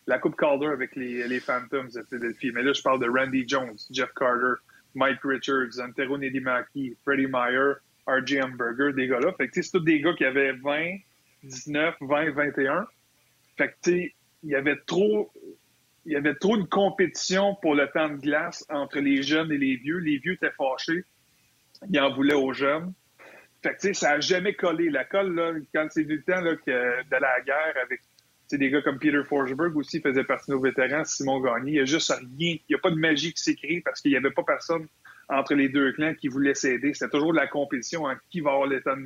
[0.06, 2.50] la Coupe Calder avec les, les Phantoms de Philadelphie.
[2.52, 4.60] Mais là, je parle de Randy Jones, Jeff Carter,
[4.94, 7.74] Mike Richards, Antero Nedimaki, Freddie Meyer,
[8.06, 8.42] R.J.
[8.42, 9.32] Hamburger, des gars-là.
[9.34, 10.96] Fait que c'est tous des gars qui avaient 20,
[11.42, 12.86] 19, 20, 21.
[13.56, 14.14] Fait que tu
[14.44, 15.30] il y avait trop
[16.04, 19.58] il y avait trop de compétition pour le temps de glace entre les jeunes et
[19.58, 19.98] les vieux.
[19.98, 21.04] Les vieux étaient fâchés.
[21.88, 22.92] Ils en voulaient aux jeunes.
[23.62, 24.90] Fait que, ça n'a jamais collé.
[24.90, 28.00] La colle, là, quand c'est du temps là, de la guerre avec
[28.58, 31.70] des gars comme Peter Forsberg aussi faisait partie de nos vétérans, Simon Gagné.
[31.70, 32.26] Il n'y a juste rien.
[32.38, 34.86] Il n'y a pas de magie qui s'écrit parce qu'il n'y avait pas personne
[35.28, 36.92] entre les deux clans qui voulait s'aider.
[36.92, 38.96] C'était toujours de la compétition en qui va avoir le temps,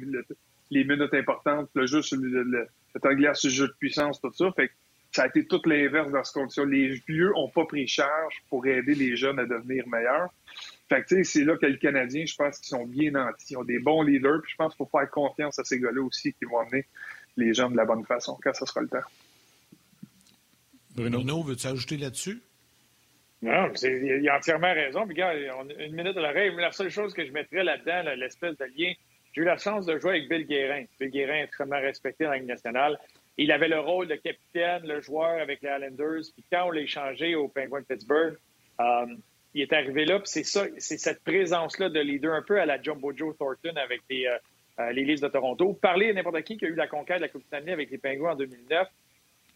[0.71, 2.69] les minutes importantes, le jeu sur le, le,
[3.01, 4.51] temps de glace, le jeu de puissance, tout ça.
[4.53, 4.73] Fait que
[5.13, 6.65] ça a été tout l'inverse dans ce condition.
[6.65, 10.31] Les vieux ont pas pris charge pour aider les jeunes à devenir meilleurs.
[10.89, 13.53] Fait que, c'est là que les Canadiens, je pense qu'ils sont bien nantis.
[13.53, 16.03] Ils ont des bons leaders, puis je pense qu'il faut faire confiance à ces gars-là
[16.03, 16.85] aussi qui vont amener
[17.37, 18.99] les jeunes de la bonne façon quand ce sera le temps.
[20.95, 22.41] Bruno, Bruno veux-tu ajouter là-dessus?
[23.43, 25.07] Non, il a entièrement raison.
[25.07, 26.55] Puis, gars, une minute de l'oreille.
[26.57, 28.93] La seule chose que je mettrais là-dedans, l'espèce de lien,
[29.37, 30.85] j'ai eu la chance de jouer avec Bill Guérin.
[30.99, 32.99] Bill Guérin est extrêmement respecté dans la Ligue nationale.
[33.37, 36.23] Il avait le rôle de capitaine, le joueur avec les Islanders.
[36.33, 38.39] Puis quand on l'a échangé au Penguin de Pittsburgh,
[38.81, 39.07] euh,
[39.53, 40.21] il est arrivé là.
[40.21, 43.77] Puis c'est ça, c'est cette présence-là de leader un peu à la Jumbo Joe Thornton
[43.77, 44.39] avec les, euh,
[44.81, 45.75] euh de Toronto.
[45.75, 47.99] Parler à n'importe qui qui a eu la conquête de la Coupe Stanley avec les
[47.99, 48.89] Penguins en 2009,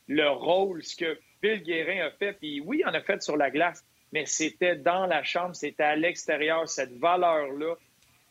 [0.09, 3.39] le rôle, ce que Bill Guérin a fait, puis oui, il en a fait sur
[3.39, 7.76] la glace, mais c'était dans la chambre, c'était à l'extérieur, cette valeur-là.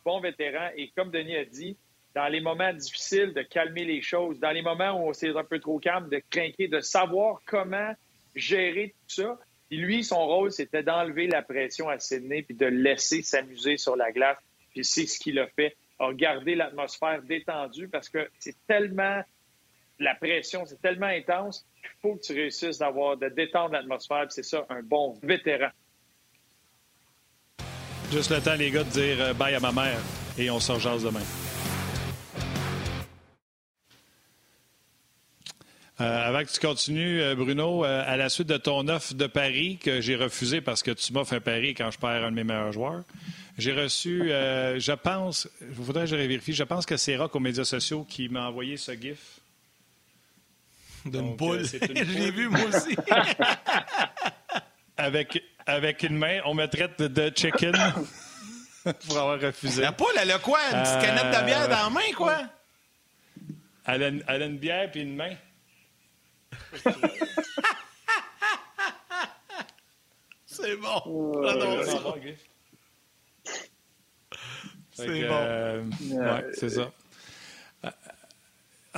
[0.09, 0.71] Bon vétéran.
[0.75, 1.77] Et comme Denis a dit,
[2.15, 5.59] dans les moments difficiles, de calmer les choses, dans les moments où c'est un peu
[5.59, 7.93] trop calme, de craquer, de savoir comment
[8.33, 9.39] gérer tout ça.
[9.69, 13.95] Et lui, son rôle, c'était d'enlever la pression à Sydney puis de laisser s'amuser sur
[13.95, 14.39] la glace.
[14.71, 19.21] Puis c'est ce qu'il a fait, a gardé l'atmosphère détendue parce que c'est tellement
[19.99, 24.25] la pression, c'est tellement intense qu'il faut que tu réussisses d'avoir de détendre l'atmosphère.
[24.29, 25.69] C'est ça, un bon vétéran.
[28.11, 29.99] Juste le temps, les gars, de dire euh, bye à ma mère
[30.37, 31.21] et on sort jase demain.
[36.01, 39.27] Euh, avant que tu continues, euh, Bruno, euh, à la suite de ton offre de
[39.27, 42.35] Paris que j'ai refusé parce que tu m'offres un pari quand je perds un de
[42.35, 43.03] mes meilleurs joueurs,
[43.57, 47.41] j'ai reçu, je pense, je voudrais que je vérifie, je pense que c'est Rock aux
[47.41, 49.41] médias sociaux qui m'a envoyé ce GIF.
[51.05, 51.65] D'une poule.
[51.65, 52.95] je l'ai vu, moi aussi.
[54.97, 57.73] avec, avec une main, on me traite de, chicken
[59.07, 59.81] pour avoir refusé.
[59.81, 60.59] La poule, elle a quoi?
[60.71, 62.37] Une petite canette de bière dans la main, quoi?
[63.85, 65.35] Elle a, elle a une bière puis une main.
[70.45, 71.33] c'est bon.
[74.91, 75.33] c'est bon.
[75.33, 76.91] Euh, ouais, c'est ça.
[77.85, 77.89] Euh,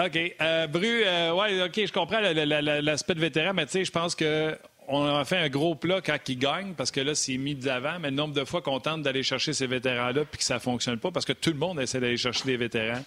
[0.06, 0.36] OK.
[0.42, 4.58] Euh, Bru, ouais, OK, je comprends l'aspect de vétéran, mais tu sais, je pense que
[4.92, 7.70] on a fait un gros plat quand ils gagnent, parce que là, c'est mis de
[8.00, 10.60] mais le nombre de fois qu'on tente d'aller chercher ces vétérans-là puis que ça ne
[10.60, 13.04] fonctionne pas, parce que tout le monde essaie d'aller chercher des vétérans,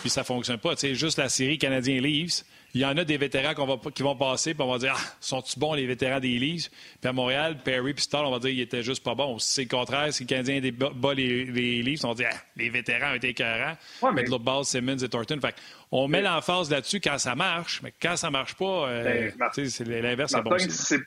[0.00, 0.74] puis ça ne fonctionne pas.
[0.76, 2.44] Tu juste la série Canadien-Leafs,
[2.74, 5.16] il y en a des vétérans va, qui vont passer, puis on va dire Ah,
[5.20, 6.70] sont-ils bons les vétérans des Leafs?
[7.00, 9.38] Puis à Montréal, Perry puis Stall, on va dire ils étaient juste pas bons.
[9.38, 10.60] Si c'est le contraire, si le Canadien
[10.94, 13.76] bat les, les Leafs, on va dire ah, les vétérans ont été écœurants.
[14.02, 14.24] Ouais, mais...
[14.24, 15.38] l'autre base, Simmons et Thornton.
[15.40, 15.54] Fait
[15.90, 19.84] on met l'emphase là-dessus quand ça marche, mais quand ça marche pas, euh, ben, c'est
[19.84, 21.04] l'inverse, c'est bon.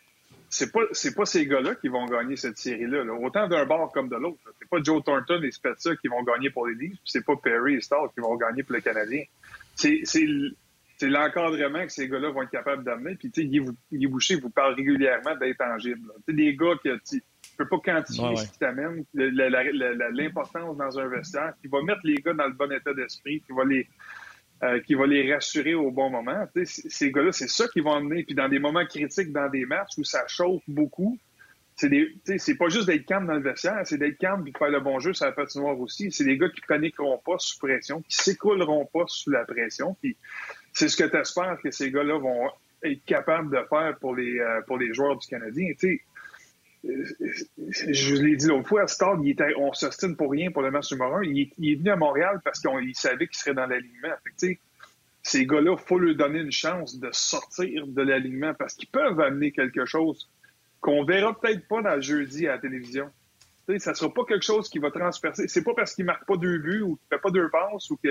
[0.53, 0.81] C'est pas,
[1.15, 3.03] pas ces gars-là qui vont gagner cette série-là.
[3.15, 4.37] Autant d'un bord comme de l'autre.
[4.59, 7.73] C'est pas Joe Thornton et Spezza qui vont gagner pour les Leafs, c'est pas Perry
[7.73, 9.23] et Stall qui vont gagner pour le Canadien.
[9.75, 10.03] C'est
[11.03, 13.15] c'est l'encadrement que ces gars-là vont être capables d'amener.
[13.15, 16.13] Puis, tu sais, Guy, Boucher vous parle régulièrement d'intangibles.
[16.25, 17.21] Tu sais, des gars qui tu
[17.57, 22.33] peux pas quantifier ce qui t'amène, l'importance dans un vestiaire, qui va mettre les gars
[22.33, 23.85] dans le bon état d'esprit, qui va les
[24.63, 26.47] euh, qui va les rassurer au bon moment.
[26.55, 28.23] Tu sais, ces gars-là, c'est ça qu'ils vont amener.
[28.23, 31.19] Puis dans des moments critiques, dans des matchs où ça chauffe beaucoup,
[31.75, 34.79] c'est pas juste d'être calme dans le vestiaire, c'est d'être calme et de faire le
[34.79, 36.11] bon jeu sur la patinoire aussi.
[36.11, 39.97] C'est des gars qui paniqueront pas sous pression, qui s'écouleront pas sous la pression.
[40.01, 40.15] Puis
[40.73, 42.49] c'est ce que tu espères que ces gars-là vont
[42.83, 45.71] être capables de faire pour les, euh, pour les joueurs du Canadien.
[45.79, 46.01] Tu sais,
[46.85, 47.05] euh,
[47.89, 50.91] je l'ai dit l'autre fois, Stade, il était, on s'ostine pour rien pour le match
[50.91, 51.23] numéro un.
[51.23, 54.13] Il est, venu à Montréal parce qu'il savait qu'il serait dans l'alignement.
[55.21, 59.19] Ces gars-là, il faut leur donner une chance de sortir de l'alignement parce qu'ils peuvent
[59.21, 60.29] amener quelque chose
[60.81, 63.09] qu'on verra peut-être pas dans le jeudi à la télévision.
[63.69, 65.47] sais, ça sera pas quelque chose qui va transpercer.
[65.47, 67.97] C'est pas parce qu'il marque pas deux buts ou qu'il fait pas deux passes ou
[68.03, 68.09] que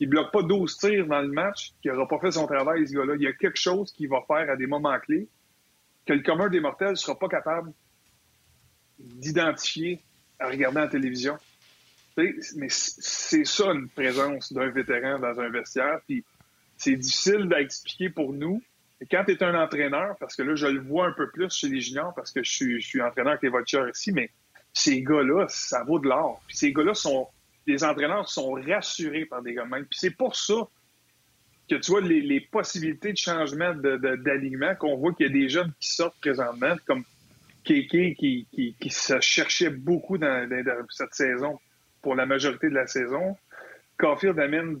[0.00, 2.94] il bloque pas 12 tirs dans le match, qu'il n'aura pas fait son travail, ce
[2.94, 3.14] gars-là.
[3.16, 5.28] Il y a quelque chose qu'il va faire à des moments clés
[6.06, 7.72] que le commun des mortels ne sera pas capable
[8.98, 10.02] d'identifier
[10.38, 11.36] à regarder la télévision.
[12.16, 16.00] Mais c'est ça une présence d'un vétéran dans un vestiaire.
[16.06, 16.24] Puis
[16.76, 18.62] c'est difficile d'expliquer pour nous.
[19.00, 21.52] Et quand tu es un entraîneur, parce que là, je le vois un peu plus
[21.52, 24.30] chez les juniors, parce que je suis, je entraîneur avec les Vultures ici, mais
[24.72, 26.40] ces gars-là, ça vaut de l'or.
[26.48, 27.28] Puis ces gars-là sont
[27.68, 30.54] les entraîneurs sont rassurés par des gars Puis c'est pour ça
[31.68, 35.70] que tu vois les, possibilités de changement d'alignement, qu'on voit qu'il y a des jeunes
[35.78, 37.04] qui sortent présentement, comme
[37.64, 38.46] Kéké qui,
[38.80, 40.48] qui, se cherchait beaucoup dans,
[40.88, 41.60] cette saison
[42.00, 43.36] pour la majorité de la saison.
[43.98, 44.80] Caulfield amène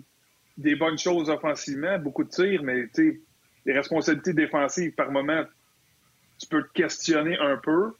[0.56, 2.86] des bonnes choses offensivement, beaucoup de tirs, mais
[3.66, 5.44] les responsabilités défensives par moment,
[6.38, 7.92] tu peux te questionner un peu.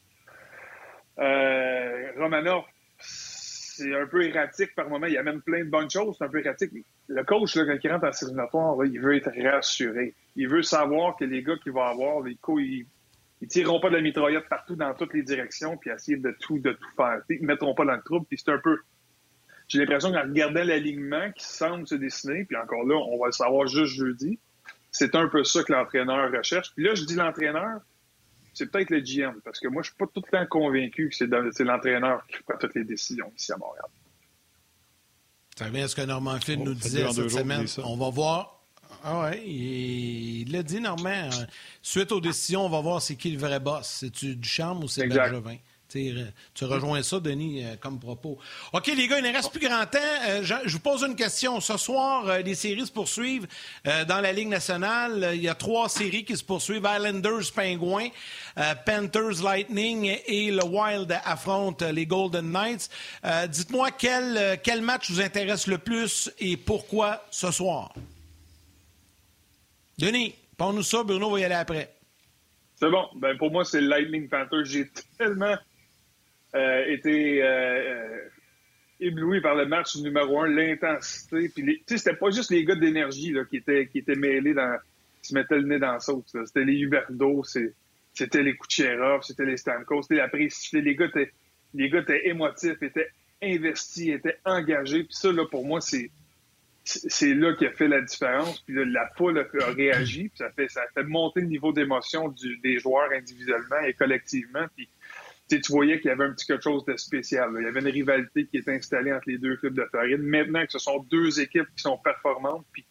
[1.18, 2.64] Euh, Romanov
[3.78, 5.06] c'est un peu erratique par moment.
[5.06, 6.72] Il y a même plein de bonnes choses, c'est un peu erratique.
[7.06, 8.32] Le coach, là, quand il rentre en série
[8.92, 10.14] il veut être rassuré.
[10.34, 12.86] Il veut savoir que les gars qu'il va avoir, les coups, ils,
[13.40, 16.58] ne tireront pas de la mitraillette partout dans toutes les directions, puis essayer de tout,
[16.58, 17.22] de tout faire.
[17.30, 18.78] Ils ne mettront pas dans le trouble, puis c'est un peu.
[19.68, 23.32] J'ai l'impression qu'en regardant l'alignement qui semble se dessiner, puis encore là, on va le
[23.32, 24.40] savoir juste jeudi,
[24.90, 26.72] c'est un peu ça que l'entraîneur recherche.
[26.74, 27.80] Puis là, je dis l'entraîneur,
[28.58, 31.14] c'est peut-être le GM, parce que moi, je suis pas tout le temps convaincu que
[31.14, 33.84] c'est l'entraîneur qui prend toutes les décisions ici à Montréal.
[35.56, 37.66] Ça revient à ce que Normand Flynn nous disait cette semaine.
[37.84, 38.60] On va voir.
[39.04, 41.08] Ah ouais, il l'a dit, Normand.
[41.08, 41.46] Hein.
[41.82, 43.86] Suite aux décisions, on va voir c'est qui le vrai boss.
[43.86, 45.58] C'est-tu Duchamp ou c'est Bergevin?
[45.88, 48.38] Tu rejoins ça, Denis, euh, comme propos.
[48.72, 49.98] OK, les gars, il ne reste plus grand temps.
[50.28, 51.60] Euh, je, vous pose une question.
[51.60, 53.46] Ce soir, euh, les séries se poursuivent
[53.84, 55.30] dans la Ligue nationale.
[55.34, 56.86] Il y a trois séries qui se poursuivent.
[56.86, 58.08] Islanders, Penguins,
[58.84, 62.90] Panthers, Lightning et le Wild affrontent les Golden Knights.
[63.48, 67.92] Dites-moi quel, quel match vous intéresse le plus et pourquoi ce soir?
[69.98, 71.02] Denis, prends-nous ça.
[71.02, 71.94] Bruno va y aller après.
[72.76, 73.06] C'est bon.
[73.16, 74.64] Ben, pour moi, c'est Lightning Panthers.
[74.64, 75.56] J'ai tellement
[76.54, 78.28] été euh, euh,
[79.00, 81.50] ébloui par le match numéro un, l'intensité.
[81.54, 84.78] Puis c'était pas juste les gars d'énergie qui étaient qui étaient mêlés dans
[85.22, 86.34] qui se mettaient le nez dans la sauce.
[86.46, 90.70] C'était les Huberdo, c'était les Kucherov, c'était les Stamkos, c'était la prise.
[90.72, 91.32] Les gars étaient
[91.74, 93.10] les gars étaient émotifs, étaient
[93.42, 95.04] investis, étaient engagés.
[95.04, 96.10] Puis ça là pour moi c'est
[96.84, 98.60] c'est là qui a fait la différence.
[98.60, 102.34] Puis la foule a, réagi, puis ça fait ça a fait monter le niveau d'émotion
[102.62, 104.64] des joueurs individuellement et collectivement.
[104.74, 104.88] Puis
[105.48, 107.50] tu voyais qu'il y avait un petit quelque chose de spécial.
[107.58, 110.20] Il y avait une rivalité qui est installée entre les deux clubs de Floride.
[110.20, 112.86] Maintenant que ce sont deux équipes qui sont performantes puis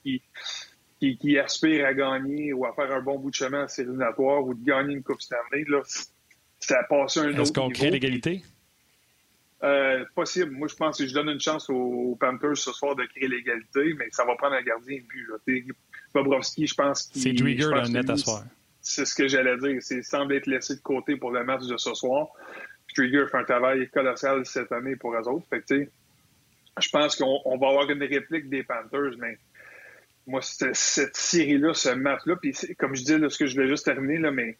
[0.99, 3.89] qui, qui, aspirent à gagner ou à faire un bon bout de chemin en série
[3.89, 5.81] ou de gagner une Coupe Stanley, là,
[6.59, 8.43] ça a passé un autre Est-ce qu'on crée l'égalité?
[9.63, 10.51] Euh, possible.
[10.51, 13.93] Moi, je pense que je donne une chance aux, Panthers ce soir de créer l'égalité,
[13.97, 15.75] mais ça va prendre un gardien de but.
[16.13, 17.21] Bobrovski, je pense qu'il...
[17.21, 18.43] C'est Drieger le net à soir.
[18.89, 19.81] C'est ce que j'allais dire.
[19.81, 22.29] C'est semble être laissé de côté pour le match de ce soir.
[22.95, 25.45] Trigger fait un travail colossal cette année pour eux autres.
[25.49, 25.61] Fait
[26.79, 29.37] je pense qu'on va avoir une réplique des Panthers, mais
[30.25, 32.35] moi, cette série-là, ce match-là,
[32.77, 34.57] comme je dis, ce que je voulais juste terminer, là, mais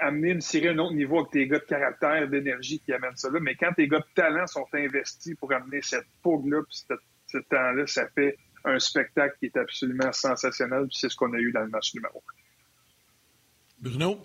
[0.00, 3.16] amener une série à un autre niveau avec tes gars de caractère, d'énergie qui amènent
[3.16, 3.40] ça là.
[3.40, 6.84] Mais quand tes gars de talent sont investis pour amener cette fougue-là, puis
[7.26, 10.86] ce temps-là, ça fait un spectacle qui est absolument sensationnel.
[10.92, 12.47] C'est ce qu'on a eu dans le match numéro 1.
[13.80, 14.18] Bruno?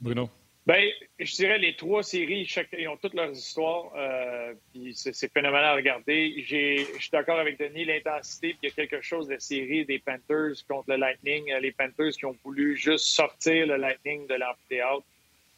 [0.00, 0.30] Bruno.
[0.66, 3.92] Ben, je dirais les trois séries, chaque, ils ont toutes leurs histoires.
[3.96, 6.42] Euh, puis c'est phénoménal à regarder.
[6.44, 8.48] Je suis d'accord avec Denis, l'intensité.
[8.48, 11.54] Puis il y a quelque chose de série des Panthers contre le Lightning.
[11.60, 15.04] Les Panthers qui ont voulu juste sortir le Lightning de l'amphithéâtre.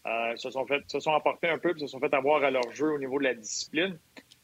[0.06, 2.50] Euh, se sont fait, se sont emportés un peu, puis se sont fait avoir à
[2.50, 3.98] leur jeu au niveau de la discipline.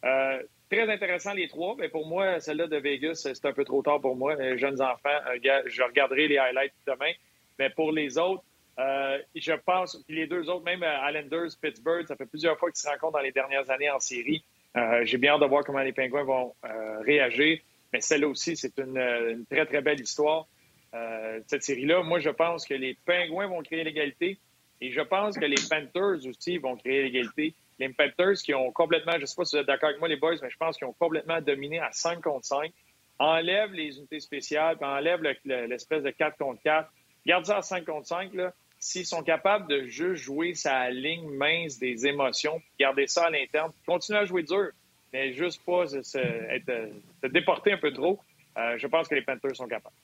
[0.05, 3.83] Euh, très intéressant les trois, mais pour moi, celle-là de Vegas, c'est un peu trop
[3.83, 4.35] tard pour moi.
[4.35, 7.12] Les jeunes enfants, euh, je regarderai les highlights demain.
[7.59, 8.42] Mais pour les autres,
[8.78, 12.70] euh, je pense, puis les deux autres, même euh, Islanders, Pittsburgh, ça fait plusieurs fois
[12.70, 14.42] qu'ils se rencontrent dans les dernières années en série.
[14.76, 16.55] Euh, j'ai bien hâte de voir comment les Pingouins vont
[17.02, 17.61] réagir.
[17.92, 20.48] Mais celle-là aussi, c'est une, très, très belle histoire.
[21.46, 24.38] cette série-là, moi, je pense que les Pingouins vont créer l'égalité.
[24.80, 27.55] Et je pense que les Panthers aussi vont créer l'égalité.
[27.78, 30.09] Les Panthers qui ont complètement, je ne sais pas si vous êtes d'accord avec moi,
[30.09, 32.72] les boys, mais je pense qu'ils ont complètement dominé à 5 contre 5.
[33.20, 36.90] Enlève les unités spéciales, puis enlève l'espèce de 4 contre 4.
[37.27, 38.53] Garde ça à 5 contre 5, là
[38.85, 43.72] s'ils sont capables de juste jouer sa ligne mince des émotions, garder ça à l'interne,
[43.87, 44.68] continuer à jouer dur,
[45.11, 46.93] mais juste pas se, être,
[47.33, 48.20] déporter un peu trop,
[48.59, 49.95] euh, je pense que les Panthers sont capables.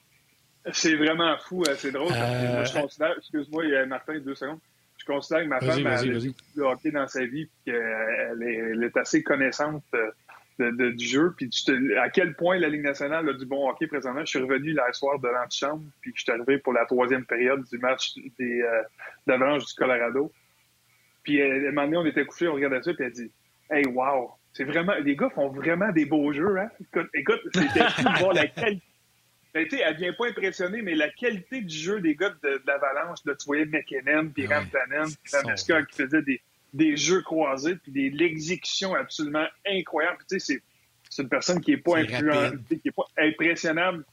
[0.73, 2.11] C'est vraiment fou, euh, c'est drôle.
[2.11, 4.61] Euh, je considère, excuse-moi, il y a Martin, deux secondes.
[4.97, 8.55] Je considère que ma femme a joué le hockey dans sa vie et qu'elle est,
[8.55, 9.85] elle est assez connaissante
[10.61, 11.35] du jeu.
[11.37, 11.51] Puis
[11.99, 14.21] à quel point la Ligue nationale a du bon hockey présentement.
[14.21, 17.65] Je suis revenu hier soir de l'antichambre, puis je suis arrivé pour la troisième période
[17.65, 20.33] du match des euh, du Colorado.
[21.23, 23.31] Puis euh, à un moment donné, on était couchés, on regardait ça, puis elle dit
[23.71, 24.33] Hey, wow!
[24.53, 24.95] C'est vraiment.
[24.95, 26.71] Les gars font vraiment des beaux jeux, hein?
[27.15, 28.83] Écoute, c'était fou la qualité.
[29.53, 33.33] Ben, elle vient pas impressionner, mais la qualité du jeu des gars de, l'Avalanche, de,
[33.33, 35.33] tu voyais McKinnon, puis Rantanen, puis
[35.89, 36.41] qui faisait des,
[36.73, 40.18] des jeux croisés, puis des, l'exécution absolument incroyable.
[40.29, 40.62] Tu sais,
[41.11, 44.05] c'est, une personne qui n'est pas, qui est pas impressionnable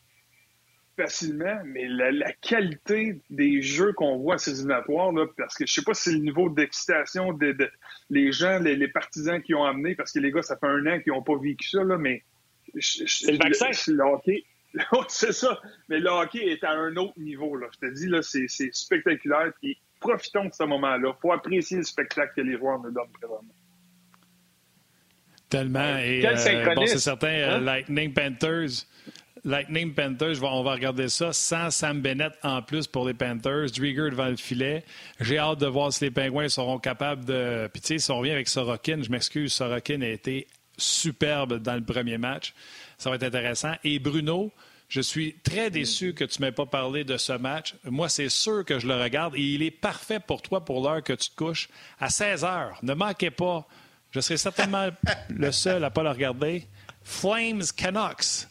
[0.97, 5.73] facilement, mais la, qualité des jeux qu'on voit à ces éliminatoires, là, parce que je
[5.73, 7.69] sais pas si c'est le niveau d'excitation des de,
[8.09, 10.99] les gens, les, partisans qui ont amené, parce que les gars, ça fait un an
[10.99, 12.23] qu'ils n'ont pas vécu ça, là, mais
[12.79, 13.69] c'est le vaccin.
[13.91, 14.43] Le, hockey,
[15.07, 17.55] c'est ça, mais le hockey est à un autre niveau.
[17.55, 17.67] Là.
[17.73, 19.53] Je te dis, là, c'est, c'est spectaculaire.
[19.61, 21.13] Puis profitons de ce moment-là.
[21.15, 23.53] Il faut apprécier le spectacle que les joueurs nous donnent présentement.
[25.49, 25.97] Tellement.
[25.97, 27.59] Et, euh, bon, c'est certain, euh, hein?
[27.59, 28.85] Lightning Panthers.
[29.43, 33.71] Lightning Panthers, on va regarder ça sans Sam Bennett en plus pour les Panthers.
[33.71, 34.83] Drieger devant le filet.
[35.21, 37.69] J'ai hâte de voir si les Pingouins seront capables de.
[37.71, 41.75] Puis tu sais, si on revient avec Sorokin, je m'excuse, Sorokin a été superbe dans
[41.75, 42.53] le premier match.
[42.97, 43.73] Ça va être intéressant.
[43.85, 44.51] Et Bruno,
[44.87, 47.75] je suis très déçu que tu ne m'aies pas parlé de ce match.
[47.83, 51.03] Moi, c'est sûr que je le regarde et il est parfait pour toi pour l'heure
[51.03, 51.67] que tu te couches.
[51.99, 53.67] À 16 heures, ne manquez pas.
[54.11, 54.87] Je serai certainement
[55.29, 56.65] le seul à ne pas le regarder.
[57.03, 58.47] Flames Canucks.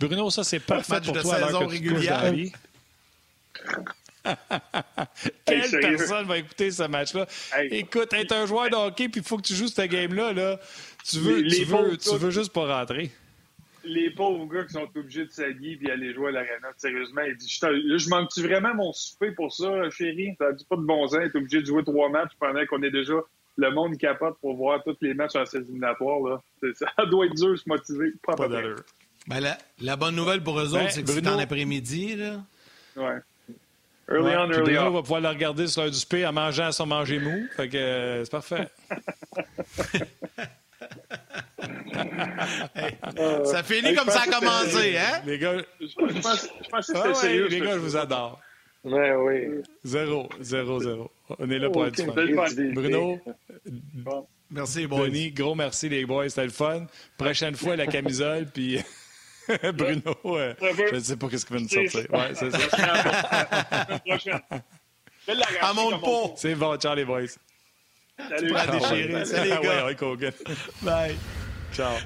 [0.00, 2.50] Bruno, ça, c'est parfait pour toi à l'heure que tu te couches dans.
[5.46, 7.26] Quelle personne va écouter ce match-là?
[7.70, 10.32] Écoute, être un joueur de hockey, puis il faut que tu joues cette game-là.
[10.32, 10.60] Là.
[11.08, 13.10] Tu veux, tu, veux, tu veux juste pas rentrer
[13.84, 17.36] les pauvres gars qui sont obligés de s'habiller et aller jouer à l'arena, sérieusement, il
[17.36, 20.34] dit Je manque-tu vraiment mon souper pour ça, chérie?
[20.38, 22.90] Ça dit pas de bon sens, t'es obligé de jouer trois matchs pendant qu'on est
[22.90, 23.14] déjà
[23.56, 26.20] le monde capote pour voir tous les matchs en ces éliminatoires.
[26.20, 26.42] Là.
[26.74, 28.12] Ça doit être dur de se motiver.
[28.26, 31.38] Pas, pas ben, la, la, bonne nouvelle pour eux autres, ben, c'est que c'est en
[31.38, 32.16] après-midi.
[32.16, 32.42] Là.
[32.96, 33.18] Ouais.
[34.10, 36.86] Early on, early Bruno va pouvoir le regarder sur l'heure du spé en mangeant son
[36.86, 37.46] manger mou.
[37.56, 38.68] Fait que euh, c'est parfait.
[43.44, 45.22] ça finit comme ça a commencé, hein?
[45.26, 47.48] Les gars, je pense, je pense que c'était ah sérieux.
[47.48, 48.40] Les gars, je vous adore.
[48.84, 49.62] Ouais, oui.
[49.84, 51.10] Zéro, zéro, zéro.
[51.38, 52.12] On est là pour être fun.
[52.72, 53.20] Bruno,
[54.50, 54.86] merci.
[54.86, 56.28] Denis, gros merci, les boys.
[56.30, 56.86] C'était le fun.
[57.18, 58.80] Prochaine fois, la camisole, puis.
[59.74, 62.06] Bruno, euh, je ne sais pas ce qu'il va nous sortir.
[62.12, 62.58] Ouais, c'est ça.
[65.60, 66.34] À mon pot.
[66.36, 67.26] C'est bon, ciao les boys.
[68.28, 68.54] Salut.
[68.54, 69.24] Tu déchirer.
[69.24, 69.86] Salut les gars.
[69.86, 70.32] Ouais,
[70.82, 71.16] Bye.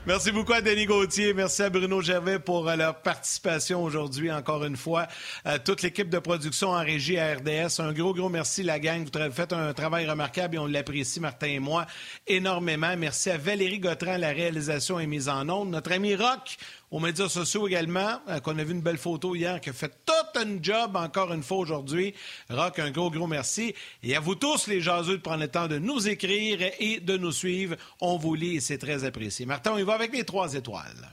[0.07, 1.33] Merci beaucoup à Denis Gauthier.
[1.33, 5.07] Merci à Bruno Gervais pour euh, leur participation aujourd'hui, encore une fois.
[5.45, 7.81] À toute l'équipe de production en régie à RDS.
[7.81, 9.09] Un gros, gros merci, la gang.
[9.11, 11.87] Vous avez fait un travail remarquable et on l'apprécie, Martin et moi,
[12.27, 12.95] énormément.
[12.97, 15.71] Merci à Valérie Gautran, la réalisation et mise en onde.
[15.71, 16.57] Notre ami Rock,
[16.95, 19.93] aux médias sociaux également, euh, qu'on a vu une belle photo hier, qui a fait
[20.07, 22.15] tout un job encore une fois aujourd'hui.
[22.49, 23.75] Rock, un gros, gros merci.
[24.05, 27.17] Et à vous tous, les jaseux, de prendre le temps de nous écrire et de
[27.17, 27.75] nous suivre.
[28.01, 29.45] On vous lit et c'est très apprécié.
[29.45, 31.11] Martin, on y va avec les trois étoiles.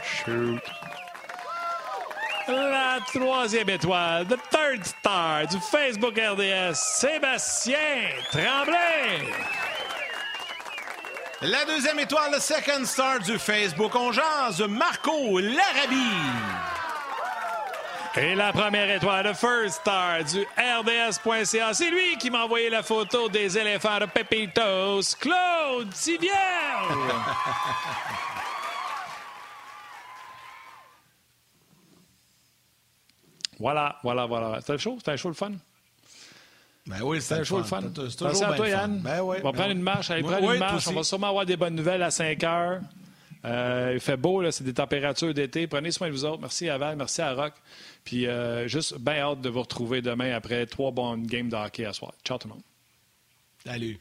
[0.00, 0.62] Shoot.
[2.46, 7.78] La troisième étoile, the third star du Facebook RDS, Sébastien
[8.30, 9.73] Tremblay.
[11.46, 15.94] La deuxième étoile, le second star du Facebook, on jase, Marco Larabie.
[18.16, 22.82] Et la première étoile, le first star du RDS.ca, c'est lui qui m'a envoyé la
[22.82, 26.30] photo des éléphants de Pepitos, Claude Tivier.
[33.58, 34.62] voilà, voilà, voilà.
[34.62, 35.52] C'était chaud, c'était un show le fun?
[36.86, 37.80] Ben oui, c'est un show le fun.
[37.80, 39.00] Merci à toi, Yann.
[39.00, 39.76] Ben oui, on va ben prendre oui.
[39.76, 40.10] une marche.
[40.10, 40.86] Allez, prendre Oui, une marche.
[40.88, 42.80] On va sûrement avoir des bonnes nouvelles à 5 heures.
[43.44, 45.66] Euh, il fait beau, là, c'est des températures d'été.
[45.66, 46.40] Prenez soin de vous autres.
[46.40, 47.52] Merci à Val, merci à Rock.
[48.04, 51.84] Puis euh, juste bien hâte de vous retrouver demain après trois bonnes games de hockey
[51.84, 52.12] à soir.
[52.24, 52.62] Ciao tout le monde.
[53.64, 53.98] Salut.